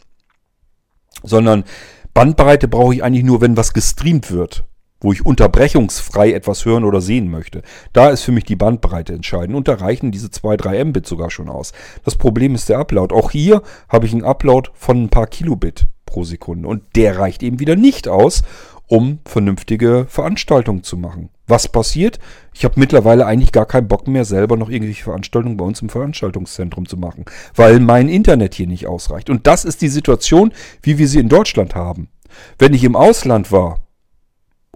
[1.23, 1.65] Sondern
[2.13, 4.65] Bandbreite brauche ich eigentlich nur, wenn was gestreamt wird
[5.01, 7.63] wo ich unterbrechungsfrei etwas hören oder sehen möchte.
[7.93, 11.31] Da ist für mich die Bandbreite entscheidend und da reichen diese 2, 3 Mbit sogar
[11.31, 11.73] schon aus.
[12.05, 13.15] Das Problem ist der Upload.
[13.15, 17.43] Auch hier habe ich einen Upload von ein paar Kilobit pro Sekunde und der reicht
[17.43, 18.43] eben wieder nicht aus,
[18.89, 21.31] um vernünftige Veranstaltungen zu machen.
[21.49, 22.19] Was passiert?
[22.55, 25.89] Ich habe mittlerweile eigentlich gar keinen Bock mehr, selber noch irgendwelche Veranstaltungen bei uns im
[25.89, 27.25] Veranstaltungszentrum zu machen,
[27.55, 29.31] weil mein Internet hier nicht ausreicht.
[29.31, 32.09] Und das ist die Situation, wie wir sie in Deutschland haben.
[32.59, 33.86] Wenn ich im Ausland war,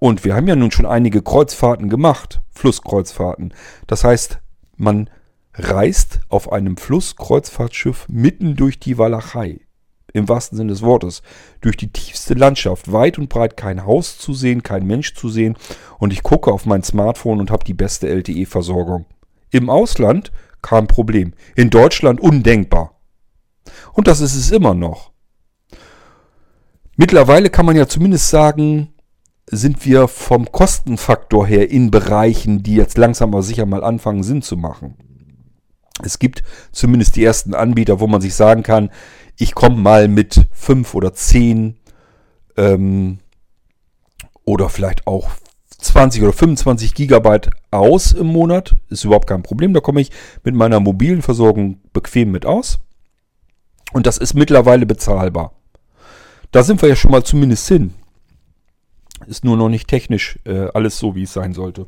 [0.00, 3.52] und wir haben ja nun schon einige Kreuzfahrten gemacht, Flusskreuzfahrten.
[3.86, 4.40] Das heißt,
[4.76, 5.10] man
[5.54, 9.60] reist auf einem Flusskreuzfahrtschiff mitten durch die Walachei.
[10.14, 11.22] Im wahrsten Sinne des Wortes.
[11.60, 12.90] Durch die tiefste Landschaft.
[12.90, 15.56] Weit und breit kein Haus zu sehen, kein Mensch zu sehen.
[15.98, 19.04] Und ich gucke auf mein Smartphone und habe die beste LTE-Versorgung.
[19.50, 20.32] Im Ausland
[20.62, 21.34] kein Problem.
[21.56, 22.98] In Deutschland undenkbar.
[23.92, 25.12] Und das ist es immer noch.
[26.96, 28.94] Mittlerweile kann man ja zumindest sagen,
[29.50, 34.42] sind wir vom Kostenfaktor her in Bereichen, die jetzt langsam aber sicher mal anfangen, Sinn
[34.42, 34.94] zu machen.
[36.02, 36.42] Es gibt
[36.72, 38.90] zumindest die ersten Anbieter, wo man sich sagen kann,
[39.36, 41.76] ich komme mal mit fünf oder zehn
[42.56, 43.18] ähm,
[44.44, 45.30] oder vielleicht auch
[45.78, 48.74] 20 oder 25 Gigabyte aus im Monat.
[48.88, 49.74] Ist überhaupt kein Problem.
[49.74, 50.10] Da komme ich
[50.44, 52.80] mit meiner mobilen Versorgung bequem mit aus.
[53.92, 55.52] Und das ist mittlerweile bezahlbar.
[56.52, 57.94] Da sind wir ja schon mal zumindest hin.
[59.26, 61.86] Ist nur noch nicht technisch äh, alles so, wie es sein sollte.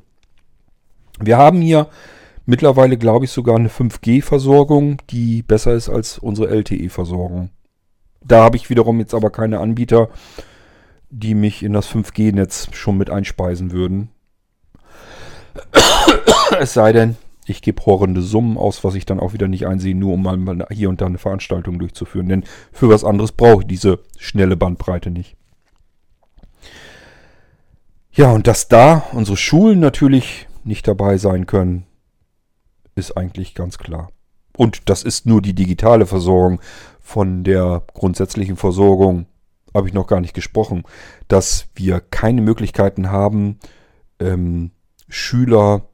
[1.20, 1.88] Wir haben hier
[2.46, 7.50] mittlerweile, glaube ich, sogar eine 5G-Versorgung, die besser ist als unsere LTE-Versorgung.
[8.24, 10.08] Da habe ich wiederum jetzt aber keine Anbieter,
[11.10, 14.10] die mich in das 5G-Netz schon mit einspeisen würden.
[16.58, 17.16] es sei denn,
[17.46, 20.66] ich gebe horrende Summen aus, was ich dann auch wieder nicht einsehe, nur um mal
[20.70, 22.28] hier und da eine Veranstaltung durchzuführen.
[22.28, 25.36] Denn für was anderes brauche ich diese schnelle Bandbreite nicht.
[28.14, 31.86] Ja, und dass da unsere Schulen natürlich nicht dabei sein können,
[32.94, 34.10] ist eigentlich ganz klar.
[34.54, 36.60] Und das ist nur die digitale Versorgung.
[37.00, 39.26] Von der grundsätzlichen Versorgung
[39.74, 40.84] habe ich noch gar nicht gesprochen,
[41.28, 43.58] dass wir keine Möglichkeiten haben,
[44.20, 44.72] ähm,
[45.08, 45.88] Schüler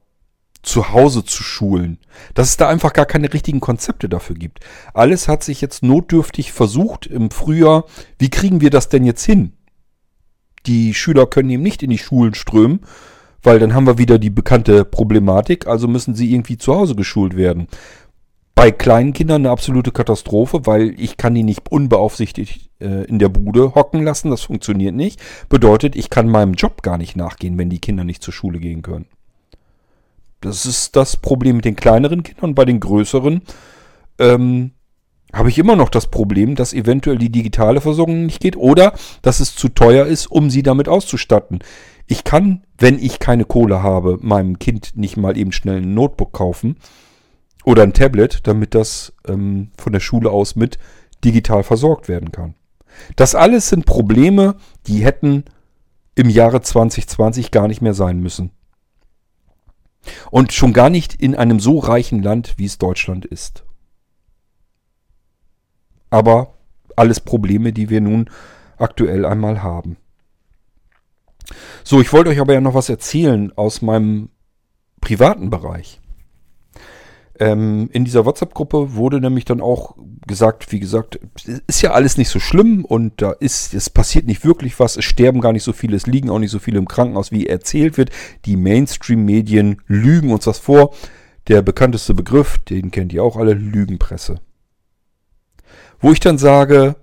[0.61, 1.99] zu Hause zu schulen.
[2.33, 4.59] Dass es da einfach gar keine richtigen Konzepte dafür gibt.
[4.93, 7.85] Alles hat sich jetzt notdürftig versucht im Frühjahr.
[8.17, 9.53] Wie kriegen wir das denn jetzt hin?
[10.65, 12.81] Die Schüler können eben nicht in die Schulen strömen,
[13.41, 17.35] weil dann haben wir wieder die bekannte Problematik, also müssen sie irgendwie zu Hause geschult
[17.35, 17.67] werden.
[18.55, 23.29] Bei kleinen Kindern eine absolute Katastrophe, weil ich kann die nicht unbeaufsichtigt äh, in der
[23.29, 25.21] Bude hocken lassen, das funktioniert nicht.
[25.47, 28.81] Bedeutet, ich kann meinem Job gar nicht nachgehen, wenn die Kinder nicht zur Schule gehen
[28.81, 29.05] können.
[30.41, 32.55] Das ist das Problem mit den kleineren Kindern.
[32.55, 33.41] Bei den größeren
[34.19, 34.71] ähm,
[35.33, 39.39] habe ich immer noch das Problem, dass eventuell die digitale Versorgung nicht geht oder dass
[39.39, 41.59] es zu teuer ist, um sie damit auszustatten.
[42.07, 46.33] Ich kann, wenn ich keine Kohle habe, meinem Kind nicht mal eben schnell ein Notebook
[46.33, 46.77] kaufen
[47.63, 50.79] oder ein Tablet, damit das ähm, von der Schule aus mit
[51.23, 52.55] digital versorgt werden kann.
[53.15, 54.55] Das alles sind Probleme,
[54.87, 55.45] die hätten
[56.15, 58.51] im Jahre 2020 gar nicht mehr sein müssen.
[60.31, 63.63] Und schon gar nicht in einem so reichen Land, wie es Deutschland ist
[66.09, 66.53] aber
[66.95, 68.29] alles Probleme, die wir nun
[68.77, 69.97] aktuell einmal haben.
[71.83, 74.29] So, ich wollte euch aber ja noch was erzählen aus meinem
[75.01, 75.99] privaten Bereich.
[77.39, 79.95] Ähm, in dieser WhatsApp-Gruppe wurde nämlich dann auch
[80.27, 81.19] gesagt, wie gesagt,
[81.67, 85.05] ist ja alles nicht so schlimm und da ist, es passiert nicht wirklich was, es
[85.05, 87.97] sterben gar nicht so viele, es liegen auch nicht so viele im Krankenhaus, wie erzählt
[87.97, 88.09] wird.
[88.45, 90.93] Die Mainstream-Medien lügen uns das vor.
[91.47, 94.41] Der bekannteste Begriff, den kennt ihr auch alle, Lügenpresse.
[95.99, 96.95] Wo ich dann sage,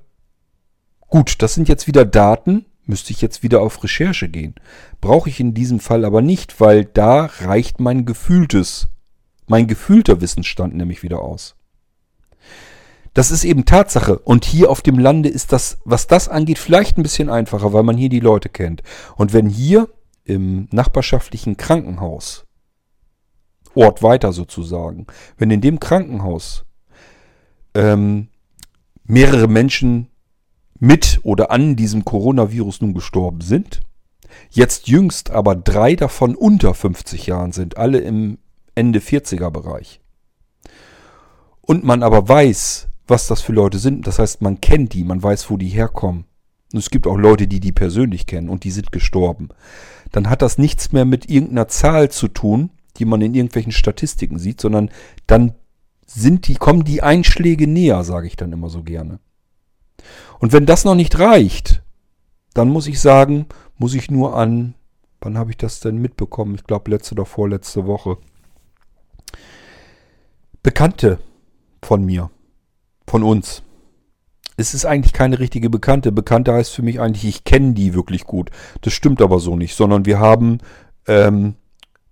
[1.09, 4.55] gut, das sind jetzt wieder Daten, müsste ich jetzt wieder auf Recherche gehen.
[5.01, 8.89] Brauche ich in diesem Fall aber nicht, weil da reicht mein gefühltes,
[9.47, 11.57] mein gefühlter Wissensstand nämlich wieder aus.
[13.13, 14.19] Das ist eben Tatsache.
[14.19, 17.83] Und hier auf dem Lande ist das, was das angeht, vielleicht ein bisschen einfacher, weil
[17.83, 18.83] man hier die Leute kennt.
[19.17, 19.89] Und wenn hier
[20.25, 22.45] im nachbarschaftlichen Krankenhaus,
[23.75, 26.65] Ort weiter sozusagen, wenn in dem Krankenhaus
[27.75, 28.29] ähm,
[29.07, 30.09] mehrere Menschen
[30.79, 33.81] mit oder an diesem Coronavirus nun gestorben sind,
[34.51, 38.39] jetzt jüngst aber drei davon unter 50 Jahren sind, alle im
[38.75, 40.01] Ende 40er Bereich.
[41.63, 45.23] Und man aber weiß, was das für Leute sind, das heißt, man kennt die, man
[45.23, 46.25] weiß, wo die herkommen.
[46.73, 49.49] Und es gibt auch Leute, die die persönlich kennen und die sind gestorben.
[50.13, 54.39] Dann hat das nichts mehr mit irgendeiner Zahl zu tun, die man in irgendwelchen Statistiken
[54.39, 54.91] sieht, sondern
[55.27, 55.55] dann
[56.07, 59.19] sind die, kommen die Einschläge näher, sage ich dann immer so gerne.
[60.39, 61.83] Und wenn das noch nicht reicht,
[62.55, 63.47] dann muss ich sagen,
[63.77, 64.75] muss ich nur an,
[65.21, 66.55] wann habe ich das denn mitbekommen?
[66.55, 68.17] Ich glaube letzte oder vorletzte Woche.
[70.63, 71.19] Bekannte
[71.83, 72.31] von mir,
[73.07, 73.63] von uns.
[74.57, 76.13] Es ist eigentlich keine richtige Bekannte.
[76.13, 78.51] Bekannte heißt für mich eigentlich, ich kenne die wirklich gut.
[78.81, 80.59] Das stimmt aber so nicht, sondern wir haben
[81.07, 81.57] ähm,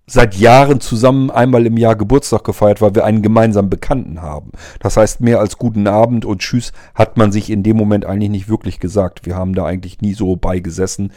[0.07, 4.51] seit Jahren zusammen einmal im Jahr Geburtstag gefeiert, weil wir einen gemeinsamen Bekannten haben.
[4.79, 8.29] Das heißt, mehr als guten Abend und Tschüss hat man sich in dem Moment eigentlich
[8.29, 9.25] nicht wirklich gesagt.
[9.25, 11.11] Wir haben da eigentlich nie so beigesessen,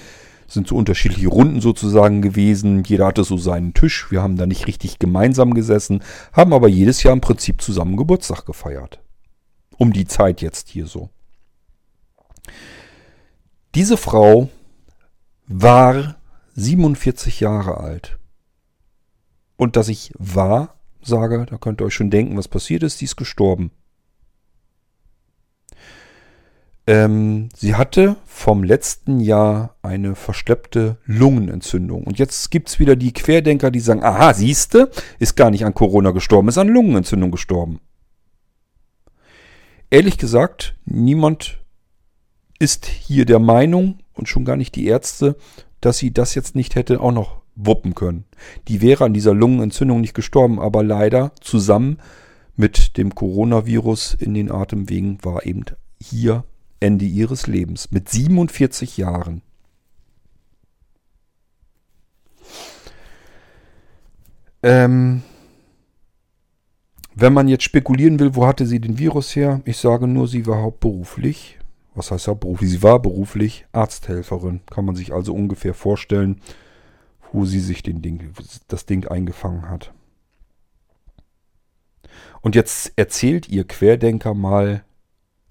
[0.46, 2.82] sind so unterschiedliche Runden sozusagen gewesen.
[2.84, 4.10] Jeder hatte so seinen Tisch.
[4.10, 8.46] Wir haben da nicht richtig gemeinsam gesessen, haben aber jedes Jahr im Prinzip zusammen Geburtstag
[8.46, 9.00] gefeiert.
[9.76, 11.10] Um die Zeit jetzt hier so.
[13.74, 14.48] Diese Frau
[15.46, 16.16] war
[16.56, 18.17] 47 Jahre alt.
[19.58, 23.06] Und dass ich war, sage, da könnt ihr euch schon denken, was passiert ist, die
[23.06, 23.72] ist gestorben.
[26.86, 32.04] Ähm, sie hatte vom letzten Jahr eine versteppte Lungenentzündung.
[32.04, 35.74] Und jetzt gibt es wieder die Querdenker, die sagen, aha, siehste, ist gar nicht an
[35.74, 37.80] Corona gestorben, ist an Lungenentzündung gestorben.
[39.90, 41.58] Ehrlich gesagt, niemand
[42.60, 45.36] ist hier der Meinung und schon gar nicht die Ärzte,
[45.80, 48.24] dass sie das jetzt nicht hätte auch noch wuppen können.
[48.68, 51.98] Die wäre an dieser Lungenentzündung nicht gestorben, aber leider zusammen
[52.56, 55.64] mit dem Coronavirus in den Atemwegen war eben
[56.00, 56.44] hier
[56.80, 59.42] Ende ihres Lebens mit 47 Jahren.
[64.62, 65.22] Ähm,
[67.14, 69.60] wenn man jetzt spekulieren will, wo hatte sie den Virus her?
[69.64, 71.58] Ich sage nur, sie war hauptberuflich.
[71.94, 72.70] Was heißt hauptberuflich?
[72.70, 74.60] Sie war beruflich Arzthelferin.
[74.70, 76.40] Kann man sich also ungefähr vorstellen,
[77.32, 78.32] wo sie sich den Ding,
[78.68, 79.92] das Ding eingefangen hat.
[82.40, 84.84] Und jetzt erzählt ihr Querdenker mal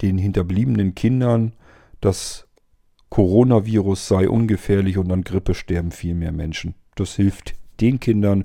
[0.02, 1.54] den hinterbliebenen Kindern,
[2.00, 2.46] das
[3.10, 6.74] Coronavirus sei ungefährlich und an Grippe sterben viel mehr Menschen.
[6.94, 8.44] Das hilft den Kindern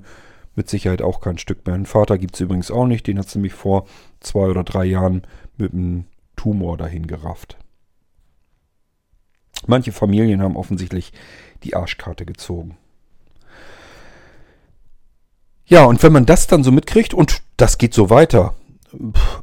[0.54, 1.74] mit Sicherheit auch kein Stück mehr.
[1.74, 3.86] Einen Vater gibt es übrigens auch nicht, den hat sie nämlich vor
[4.20, 5.22] zwei oder drei Jahren
[5.56, 6.06] mit einem
[6.36, 7.58] Tumor dahin gerafft.
[9.66, 11.12] Manche Familien haben offensichtlich
[11.62, 12.76] die Arschkarte gezogen.
[15.66, 18.54] Ja, und wenn man das dann so mitkriegt, und das geht so weiter,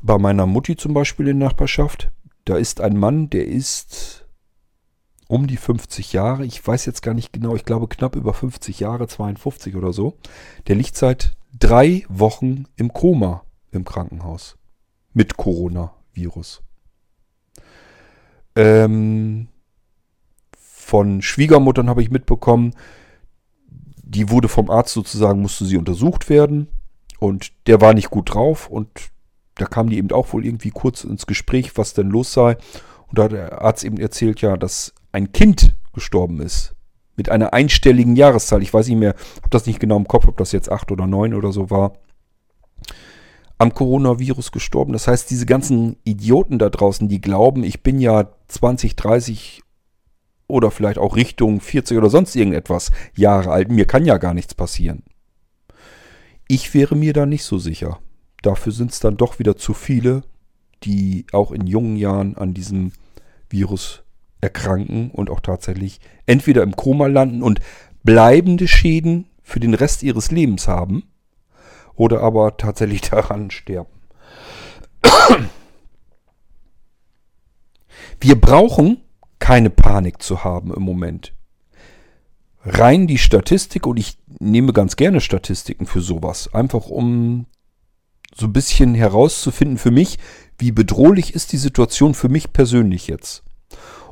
[0.02, 2.12] bei meiner Mutti zum Beispiel in der Nachbarschaft,
[2.46, 4.26] da ist ein Mann, der ist
[5.28, 8.80] um die 50 Jahre, ich weiß jetzt gar nicht genau, ich glaube knapp über 50
[8.82, 10.18] Jahre, 52 oder so,
[10.68, 14.58] der liegt seit drei Wochen im Koma im Krankenhaus
[15.14, 16.62] mit Coronavirus.
[18.56, 19.48] Ähm,
[20.58, 22.74] von Schwiegermuttern habe ich mitbekommen,
[24.12, 26.68] die wurde vom Arzt sozusagen, musste sie untersucht werden.
[27.20, 28.68] Und der war nicht gut drauf.
[28.68, 28.90] Und
[29.56, 32.58] da kam die eben auch wohl irgendwie kurz ins Gespräch, was denn los sei.
[33.08, 36.76] Und da hat der Arzt eben erzählt, ja, dass ein Kind gestorben ist.
[37.16, 38.62] Mit einer einstelligen Jahreszahl.
[38.62, 41.08] Ich weiß nicht mehr, habe das nicht genau im Kopf, ob das jetzt acht oder
[41.08, 41.94] neun oder so war.
[43.58, 44.92] Am Coronavirus gestorben.
[44.92, 49.62] Das heißt, diese ganzen Idioten da draußen, die glauben, ich bin ja 20, 30
[50.52, 53.72] oder vielleicht auch Richtung 40 oder sonst irgendetwas Jahre alt.
[53.72, 55.04] Mir kann ja gar nichts passieren.
[56.48, 58.00] Ich wäre mir da nicht so sicher.
[58.42, 60.24] Dafür sind es dann doch wieder zu viele,
[60.84, 62.92] die auch in jungen Jahren an diesem
[63.50, 64.04] Virus
[64.42, 67.60] erkranken und auch tatsächlich entweder im Koma landen und
[68.04, 71.04] bleibende Schäden für den Rest ihres Lebens haben
[71.96, 73.90] oder aber tatsächlich daran sterben.
[78.20, 79.02] Wir brauchen
[79.52, 81.34] keine Panik zu haben im Moment.
[82.64, 87.48] Rein die Statistik, und ich nehme ganz gerne Statistiken für sowas, einfach um
[88.34, 90.20] so ein bisschen herauszufinden für mich,
[90.58, 93.44] wie bedrohlich ist die Situation für mich persönlich jetzt.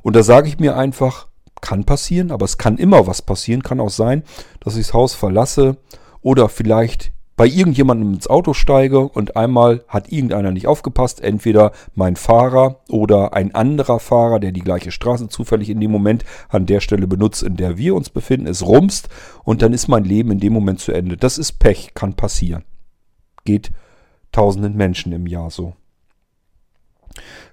[0.02, 1.30] Und da sage ich mir einfach,
[1.62, 3.64] kann passieren, aber es kann immer was passieren.
[3.64, 4.24] Kann auch sein,
[4.60, 5.78] dass ich das Haus verlasse
[6.20, 12.18] oder vielleicht bei irgendjemandem ins Auto steige und einmal hat irgendeiner nicht aufgepasst, entweder mein
[12.18, 16.82] Fahrer oder ein anderer Fahrer, der die gleiche Straße zufällig in dem Moment an der
[16.82, 19.08] Stelle benutzt, in der wir uns befinden, es rumst
[19.46, 21.16] und dann ist mein Leben in dem Moment zu Ende.
[21.16, 22.66] Das ist Pech, kann passieren.
[23.46, 23.72] Geht
[24.34, 25.76] tausenden Menschen im Jahr so.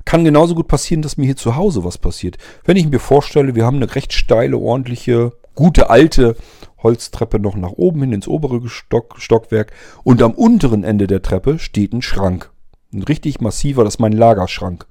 [0.05, 2.39] Kann genauso gut passieren, dass mir hier zu Hause was passiert.
[2.65, 6.35] Wenn ich mir vorstelle, wir haben eine recht steile, ordentliche, gute alte
[6.87, 9.73] Holztreppe noch nach oben hin ins obere Stock, Stockwerk
[10.05, 12.53] und am unteren Ende der Treppe steht ein Schrank.
[12.93, 14.87] Ein richtig massiver, das ist mein Lagerschrank.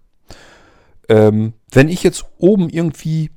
[1.08, 3.32] Ähm, wenn ich jetzt oben irgendwie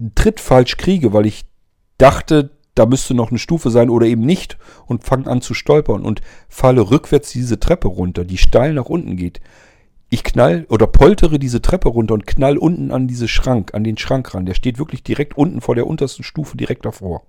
[0.00, 1.44] einen Tritt falsch kriege, weil ich
[1.96, 6.04] dachte, da müsste noch eine Stufe sein oder eben nicht und fange an zu stolpern
[6.04, 9.40] und falle rückwärts diese Treppe runter, die steil nach unten geht,
[10.08, 13.98] ich knall oder poltere diese Treppe runter und knall unten an diese Schrank, an den
[13.98, 14.46] Schrank ran.
[14.46, 17.22] Der steht wirklich direkt unten vor der untersten Stufe direkt davor.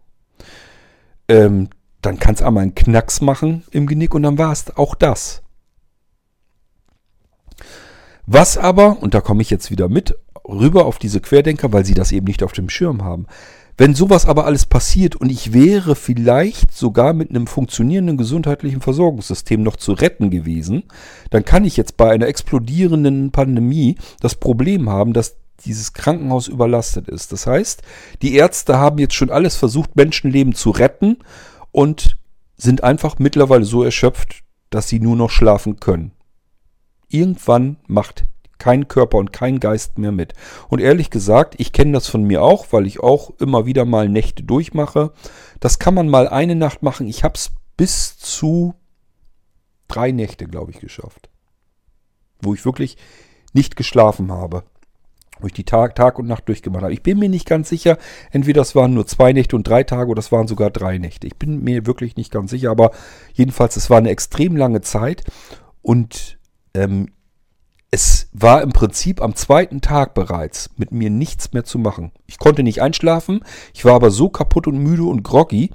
[1.27, 1.69] Ähm,
[2.01, 5.41] dann kann es einmal einen Knacks machen im Genick und dann war es auch das.
[8.25, 10.15] Was aber, und da komme ich jetzt wieder mit,
[10.47, 13.25] rüber auf diese Querdenker, weil sie das eben nicht auf dem Schirm haben.
[13.77, 19.61] Wenn sowas aber alles passiert und ich wäre vielleicht sogar mit einem funktionierenden gesundheitlichen Versorgungssystem
[19.61, 20.83] noch zu retten gewesen,
[21.29, 27.07] dann kann ich jetzt bei einer explodierenden Pandemie das Problem haben, dass dieses Krankenhaus überlastet
[27.07, 27.31] ist.
[27.31, 27.83] Das heißt,
[28.23, 31.17] die Ärzte haben jetzt schon alles versucht, Menschenleben zu retten
[31.71, 32.17] und
[32.57, 36.11] sind einfach mittlerweile so erschöpft, dass sie nur noch schlafen können.
[37.09, 38.25] Irgendwann macht
[38.59, 40.33] kein Körper und kein Geist mehr mit.
[40.69, 44.09] Und ehrlich gesagt, ich kenne das von mir auch, weil ich auch immer wieder mal
[44.09, 45.11] Nächte durchmache.
[45.59, 47.07] Das kann man mal eine Nacht machen.
[47.07, 48.73] Ich habe es bis zu
[49.87, 51.29] drei Nächte, glaube ich, geschafft.
[52.41, 52.97] Wo ich wirklich
[53.53, 54.63] nicht geschlafen habe.
[55.39, 56.93] Wo ich die Tag, Tag und Nacht durchgemacht habe.
[56.93, 57.97] Ich bin mir nicht ganz sicher,
[58.31, 61.27] entweder das waren nur zwei Nächte und drei Tage oder das waren sogar drei Nächte.
[61.27, 62.91] Ich bin mir wirklich nicht ganz sicher, aber
[63.33, 65.23] jedenfalls, es war eine extrem lange Zeit.
[65.83, 66.39] Und
[66.73, 67.11] ähm,
[67.89, 72.11] es war im Prinzip am zweiten Tag bereits mit mir nichts mehr zu machen.
[72.25, 73.41] Ich konnte nicht einschlafen,
[73.73, 75.71] ich war aber so kaputt und müde und groggy,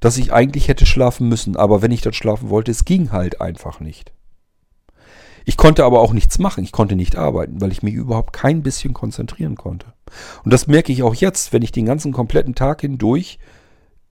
[0.00, 1.56] dass ich eigentlich hätte schlafen müssen.
[1.56, 4.12] Aber wenn ich dann schlafen wollte, es ging halt einfach nicht.
[5.46, 8.62] Ich konnte aber auch nichts machen, ich konnte nicht arbeiten, weil ich mich überhaupt kein
[8.62, 9.92] bisschen konzentrieren konnte.
[10.44, 13.38] Und das merke ich auch jetzt, wenn ich den ganzen kompletten Tag hindurch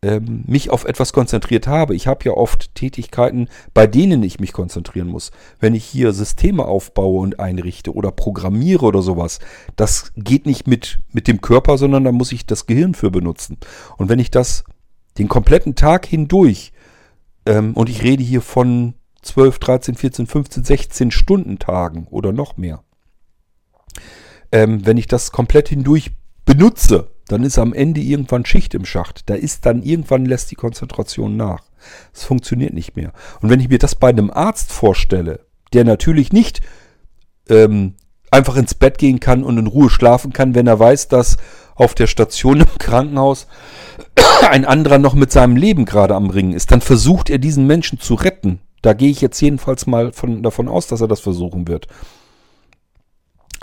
[0.05, 1.95] ähm, mich auf etwas konzentriert habe.
[1.95, 5.31] Ich habe ja oft Tätigkeiten, bei denen ich mich konzentrieren muss.
[5.59, 9.39] Wenn ich hier Systeme aufbaue und einrichte oder programmiere oder sowas,
[9.75, 13.57] das geht nicht mit, mit dem Körper, sondern da muss ich das Gehirn für benutzen.
[13.97, 14.63] Und wenn ich das
[15.17, 16.71] den kompletten Tag hindurch,
[17.47, 18.93] ähm, und ich rede hier von
[19.23, 22.83] 12, 13, 14, 15, 16 Stunden Tagen oder noch mehr,
[24.51, 26.11] ähm, wenn ich das komplett hindurch
[26.45, 29.29] benutze, dann ist am Ende irgendwann Schicht im Schacht.
[29.29, 31.63] Da ist dann irgendwann lässt die Konzentration nach.
[32.13, 33.13] Es funktioniert nicht mehr.
[33.41, 36.61] Und wenn ich mir das bei einem Arzt vorstelle, der natürlich nicht
[37.49, 37.95] ähm,
[38.31, 41.37] einfach ins Bett gehen kann und in Ruhe schlafen kann, wenn er weiß, dass
[41.75, 43.47] auf der Station im Krankenhaus
[44.49, 47.99] ein anderer noch mit seinem Leben gerade am Ringen ist, dann versucht er diesen Menschen
[47.99, 48.59] zu retten.
[48.81, 51.87] Da gehe ich jetzt jedenfalls mal von, davon aus, dass er das versuchen wird.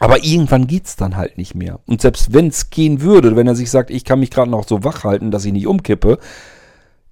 [0.03, 1.79] Aber irgendwann geht's dann halt nicht mehr.
[1.87, 4.67] Und selbst wenn es gehen würde, wenn er sich sagt, ich kann mich gerade noch
[4.67, 6.19] so wach halten, dass ich nicht umkippe,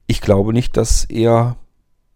[0.09, 1.55] ich glaube nicht, dass er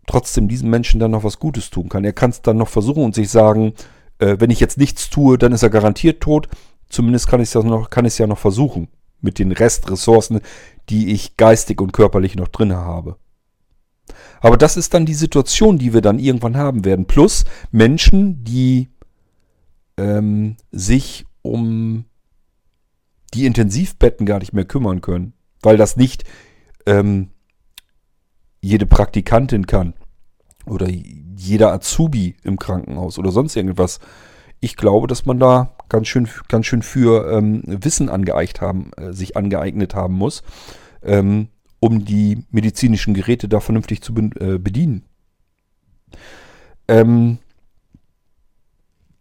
[0.08, 2.04] trotzdem diesem Menschen dann noch was Gutes tun kann.
[2.04, 3.74] Er kann es dann noch versuchen und sich sagen,
[4.18, 6.48] äh, wenn ich jetzt nichts tue, dann ist er garantiert tot.
[6.88, 8.88] Zumindest kann ich es ja noch, kann ich ja noch versuchen.
[9.20, 10.40] Mit den Restressourcen,
[10.88, 13.16] die ich geistig und körperlich noch drin habe.
[14.40, 17.06] Aber das ist dann die Situation, die wir dann irgendwann haben werden.
[17.06, 18.88] Plus Menschen, die
[19.96, 22.04] ähm, sich um
[23.32, 26.24] die Intensivbetten gar nicht mehr kümmern können, weil das nicht
[26.86, 27.30] ähm,
[28.60, 29.94] jede Praktikantin kann
[30.66, 34.00] oder jeder Azubi im Krankenhaus oder sonst irgendwas.
[34.60, 39.12] Ich glaube, dass man da ganz schön, ganz schön für ähm, Wissen angeeignet haben, äh,
[39.12, 40.42] sich angeeignet haben muss,
[41.02, 41.48] ähm,
[41.80, 45.04] um die medizinischen Geräte da vernünftig zu be äh, bedienen.
[46.88, 47.38] Ähm,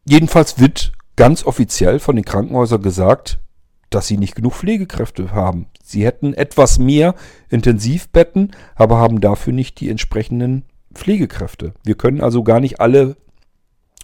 [0.06, 3.40] Jedenfalls wird ganz offiziell von den Krankenhäusern gesagt,
[3.90, 5.68] dass sie nicht genug Pflegekräfte haben.
[5.84, 7.16] Sie hätten etwas mehr
[7.50, 11.74] Intensivbetten, aber haben dafür nicht die entsprechenden Pflegekräfte.
[11.84, 13.16] Wir können also gar nicht alle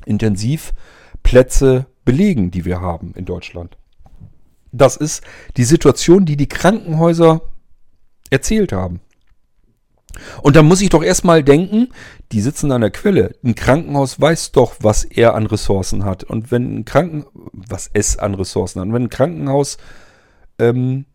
[0.05, 3.77] Intensivplätze belegen, die wir haben in Deutschland.
[4.71, 5.23] Das ist
[5.57, 7.41] die Situation, die die Krankenhäuser
[8.29, 9.01] erzählt haben.
[10.41, 11.89] Und da muss ich doch erstmal denken,
[12.31, 13.35] die sitzen an der Quelle.
[13.43, 16.23] Ein Krankenhaus weiß doch, was er an Ressourcen hat.
[16.23, 18.91] Und wenn ein Kranken, was es an Ressourcen hat.
[18.91, 19.77] Wenn ein Krankenhaus
[20.57, 21.05] ähm,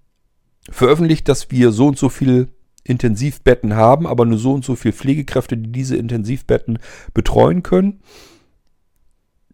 [0.71, 2.49] veröffentlicht, dass wir so und so viel
[2.85, 6.79] Intensivbetten haben, aber nur so und so viel Pflegekräfte, die diese Intensivbetten
[7.15, 8.01] betreuen können,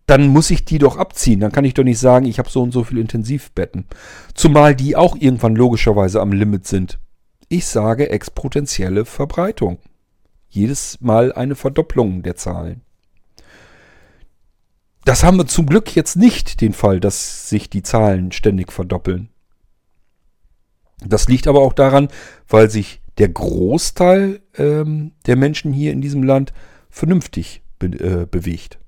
[0.07, 1.39] dann muss ich die doch abziehen.
[1.39, 3.87] Dann kann ich doch nicht sagen, ich habe so und so viele Intensivbetten.
[4.35, 6.99] Zumal die auch irgendwann logischerweise am Limit sind.
[7.53, 9.81] Ich sage exponentielle Verbreitung.
[10.49, 12.83] Jedes Mal eine Verdopplung der Zahlen.
[15.05, 19.31] Das haben wir zum Glück jetzt nicht den Fall, dass sich die Zahlen ständig verdoppeln.
[21.05, 22.07] Das liegt aber auch daran,
[22.47, 26.53] weil sich der Großteil ähm, der Menschen hier in diesem Land
[26.89, 28.79] vernünftig be äh, bewegt.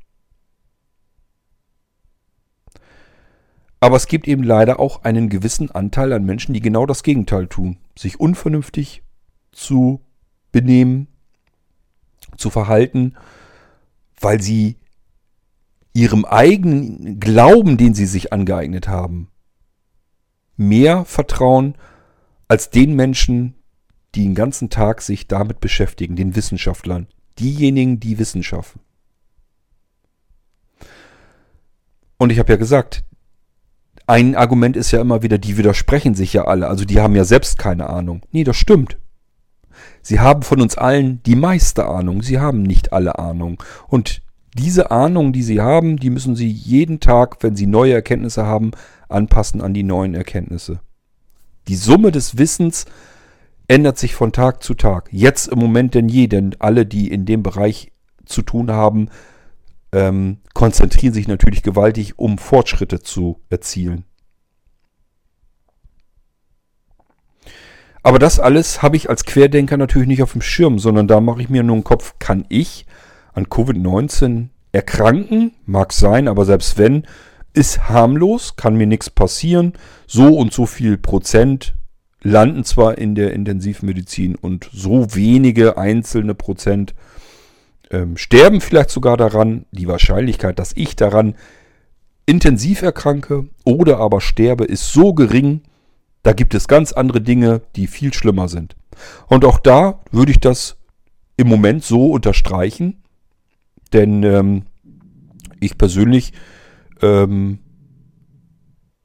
[3.82, 7.48] Aber es gibt eben leider auch einen gewissen Anteil an Menschen, die genau das Gegenteil
[7.48, 7.78] tun.
[7.98, 9.02] Sich unvernünftig
[9.50, 10.00] zu
[10.52, 11.08] benehmen,
[12.36, 13.16] zu verhalten,
[14.20, 14.76] weil sie
[15.94, 19.32] ihrem eigenen Glauben, den sie sich angeeignet haben,
[20.56, 21.74] mehr vertrauen
[22.46, 23.56] als den Menschen,
[24.14, 27.08] die den ganzen Tag sich damit beschäftigen, den Wissenschaftlern,
[27.40, 28.80] diejenigen, die Wissen schaffen.
[32.16, 33.02] Und ich habe ja gesagt,
[34.06, 37.24] ein Argument ist ja immer wieder, die widersprechen sich ja alle, also die haben ja
[37.24, 38.22] selbst keine Ahnung.
[38.32, 38.98] Nee, das stimmt.
[40.02, 43.62] Sie haben von uns allen die meiste Ahnung, sie haben nicht alle Ahnung.
[43.88, 44.22] Und
[44.54, 48.72] diese Ahnung, die sie haben, die müssen sie jeden Tag, wenn sie neue Erkenntnisse haben,
[49.08, 50.80] anpassen an die neuen Erkenntnisse.
[51.68, 52.86] Die Summe des Wissens
[53.68, 55.08] ändert sich von Tag zu Tag.
[55.12, 57.92] Jetzt im Moment denn je, denn alle, die in dem Bereich
[58.24, 59.08] zu tun haben,
[59.92, 64.04] ähm, konzentrieren sich natürlich gewaltig, um Fortschritte zu erzielen.
[68.02, 71.42] Aber das alles habe ich als Querdenker natürlich nicht auf dem Schirm, sondern da mache
[71.42, 72.84] ich mir nur einen Kopf, kann ich
[73.32, 75.52] an Covid-19 erkranken?
[75.66, 77.06] Mag sein, aber selbst wenn,
[77.54, 79.74] ist harmlos, kann mir nichts passieren.
[80.06, 81.74] So und so viel Prozent
[82.22, 86.94] landen zwar in der Intensivmedizin und so wenige einzelne Prozent
[87.92, 89.66] ähm, sterben vielleicht sogar daran.
[89.70, 91.34] Die Wahrscheinlichkeit, dass ich daran
[92.26, 95.62] intensiv erkranke oder aber sterbe, ist so gering.
[96.22, 98.76] Da gibt es ganz andere Dinge, die viel schlimmer sind.
[99.26, 100.76] Und auch da würde ich das
[101.36, 103.02] im Moment so unterstreichen,
[103.92, 104.62] denn ähm,
[105.60, 106.32] ich persönlich
[107.00, 107.58] ähm,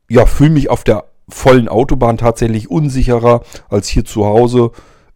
[0.09, 4.71] ja, fühle mich auf der vollen Autobahn tatsächlich unsicherer als hier zu Hause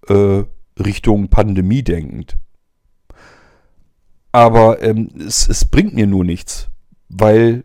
[0.08, 0.44] äh,
[0.82, 2.38] Richtung Pandemie denkend.
[4.32, 6.70] Aber ähm, es, es bringt mir nur nichts,
[7.10, 7.64] weil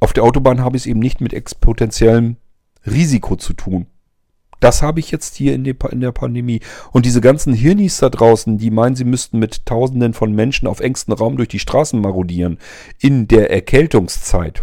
[0.00, 2.36] auf der Autobahn habe ich es eben nicht mit exponentiellem
[2.86, 3.86] Risiko zu tun.
[4.62, 6.60] Das habe ich jetzt hier in, der Pandemie.
[6.92, 10.78] Und diese ganzen Hirnis da draußen, die meinen, sie müssten mit Tausenden von Menschen auf
[10.78, 12.58] engstem Raum durch die Straßen marodieren,
[13.00, 14.62] in der Erkältungszeit.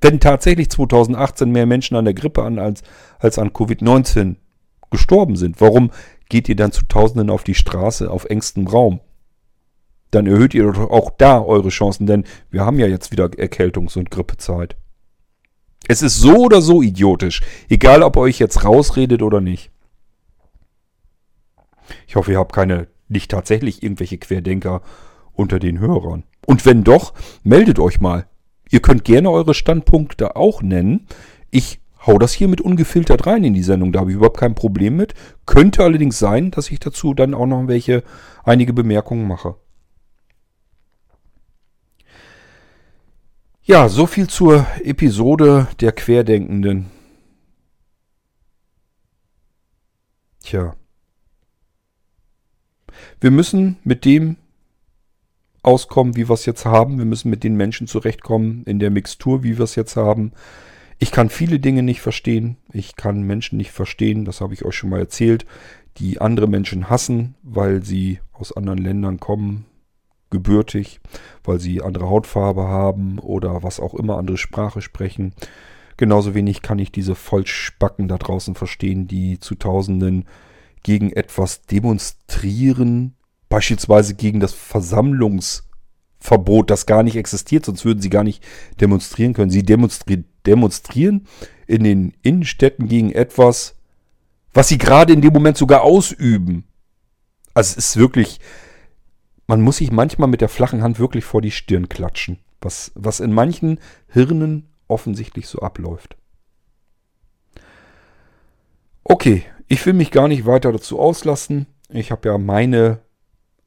[0.00, 2.82] Wenn tatsächlich 2018 mehr Menschen an der Grippe an als,
[3.18, 4.36] als an Covid-19
[4.90, 5.90] gestorben sind, warum
[6.28, 9.00] geht ihr dann zu Tausenden auf die Straße auf engstem Raum?
[10.10, 13.98] Dann erhöht ihr doch auch da eure Chancen, denn wir haben ja jetzt wieder Erkältungs-
[13.98, 14.76] und Grippezeit.
[15.88, 19.70] Es ist so oder so idiotisch, egal ob ihr euch jetzt rausredet oder nicht.
[22.06, 24.82] Ich hoffe, ihr habt keine, nicht tatsächlich irgendwelche Querdenker
[25.32, 26.22] unter den Hörern.
[26.46, 27.12] Und wenn doch,
[27.42, 28.26] meldet euch mal.
[28.70, 31.06] Ihr könnt gerne eure Standpunkte auch nennen.
[31.50, 33.92] Ich hau das hier mit ungefiltert rein in die Sendung.
[33.92, 35.14] Da habe ich überhaupt kein Problem mit.
[35.46, 38.02] Könnte allerdings sein, dass ich dazu dann auch noch welche,
[38.44, 39.56] einige Bemerkungen mache.
[43.62, 46.90] Ja, so viel zur Episode der Querdenkenden.
[50.42, 50.76] Tja.
[53.20, 54.36] Wir müssen mit dem
[55.62, 56.98] auskommen, wie wir es jetzt haben.
[56.98, 60.32] Wir müssen mit den Menschen zurechtkommen in der Mixtur, wie wir es jetzt haben.
[61.04, 62.56] Ich kann viele Dinge nicht verstehen.
[62.72, 65.44] Ich kann Menschen nicht verstehen, das habe ich euch schon mal erzählt,
[65.98, 69.66] die andere Menschen hassen, weil sie aus anderen Ländern kommen,
[70.30, 71.02] gebürtig,
[71.44, 75.34] weil sie andere Hautfarbe haben oder was auch immer, andere Sprache sprechen.
[75.98, 80.24] Genauso wenig kann ich diese Vollspacken da draußen verstehen, die zu Tausenden
[80.82, 83.12] gegen etwas demonstrieren,
[83.50, 88.42] beispielsweise gegen das Versammlungsverbot, das gar nicht existiert, sonst würden sie gar nicht
[88.80, 89.50] demonstrieren können.
[89.50, 91.26] Sie demonstri demonstrieren
[91.66, 93.76] in den Innenstädten gegen etwas,
[94.52, 96.64] was sie gerade in dem Moment sogar ausüben.
[97.54, 98.40] Also es ist wirklich,
[99.46, 103.20] man muss sich manchmal mit der flachen Hand wirklich vor die Stirn klatschen, was, was
[103.20, 103.78] in manchen
[104.08, 106.16] Hirnen offensichtlich so abläuft.
[109.02, 111.66] Okay, Ich will mich gar nicht weiter dazu auslassen.
[111.88, 113.00] Ich habe ja meine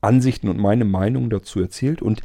[0.01, 2.21] Ansichten und meine Meinung dazu erzählt und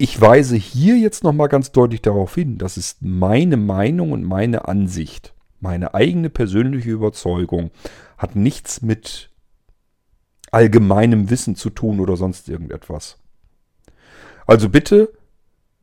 [0.00, 4.66] ich weise hier jetzt nochmal ganz deutlich darauf hin, das ist meine Meinung und meine
[4.66, 7.70] Ansicht, meine eigene persönliche Überzeugung,
[8.16, 9.28] hat nichts mit
[10.52, 13.18] allgemeinem Wissen zu tun oder sonst irgendetwas.
[14.46, 15.12] Also bitte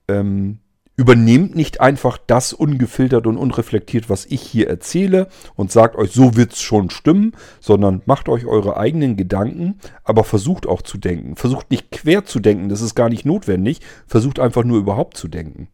[0.08, 0.62] ähm,
[1.00, 6.36] Übernehmt nicht einfach das ungefiltert und unreflektiert, was ich hier erzähle und sagt euch, so
[6.36, 11.36] wird's schon stimmen, sondern macht euch eure eigenen Gedanken, aber versucht auch zu denken.
[11.36, 13.82] Versucht nicht quer zu denken, das ist gar nicht notwendig.
[14.08, 15.68] Versucht einfach nur überhaupt zu denken.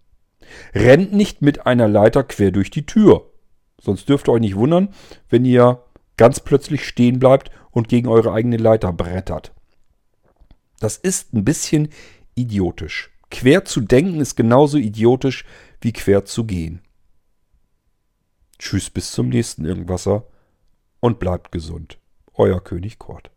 [0.75, 3.31] Rennt nicht mit einer Leiter quer durch die Tür.
[3.81, 4.89] Sonst dürft ihr euch nicht wundern,
[5.29, 5.83] wenn ihr
[6.17, 9.53] ganz plötzlich stehen bleibt und gegen eure eigene Leiter brettert.
[10.81, 11.87] Das ist ein bisschen
[12.35, 13.12] idiotisch.
[13.33, 15.43] Quer zu denken ist genauso idiotisch
[15.81, 16.83] wie quer zu gehen.
[18.59, 20.27] Tschüss bis zum nächsten Irgendwasser
[20.99, 21.97] und bleibt gesund.
[22.35, 23.31] Euer König Kort.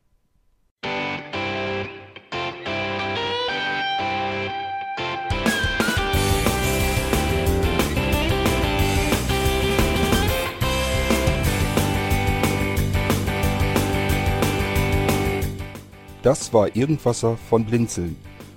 [16.23, 18.26] Das war Irgendwasser von Blinzeln.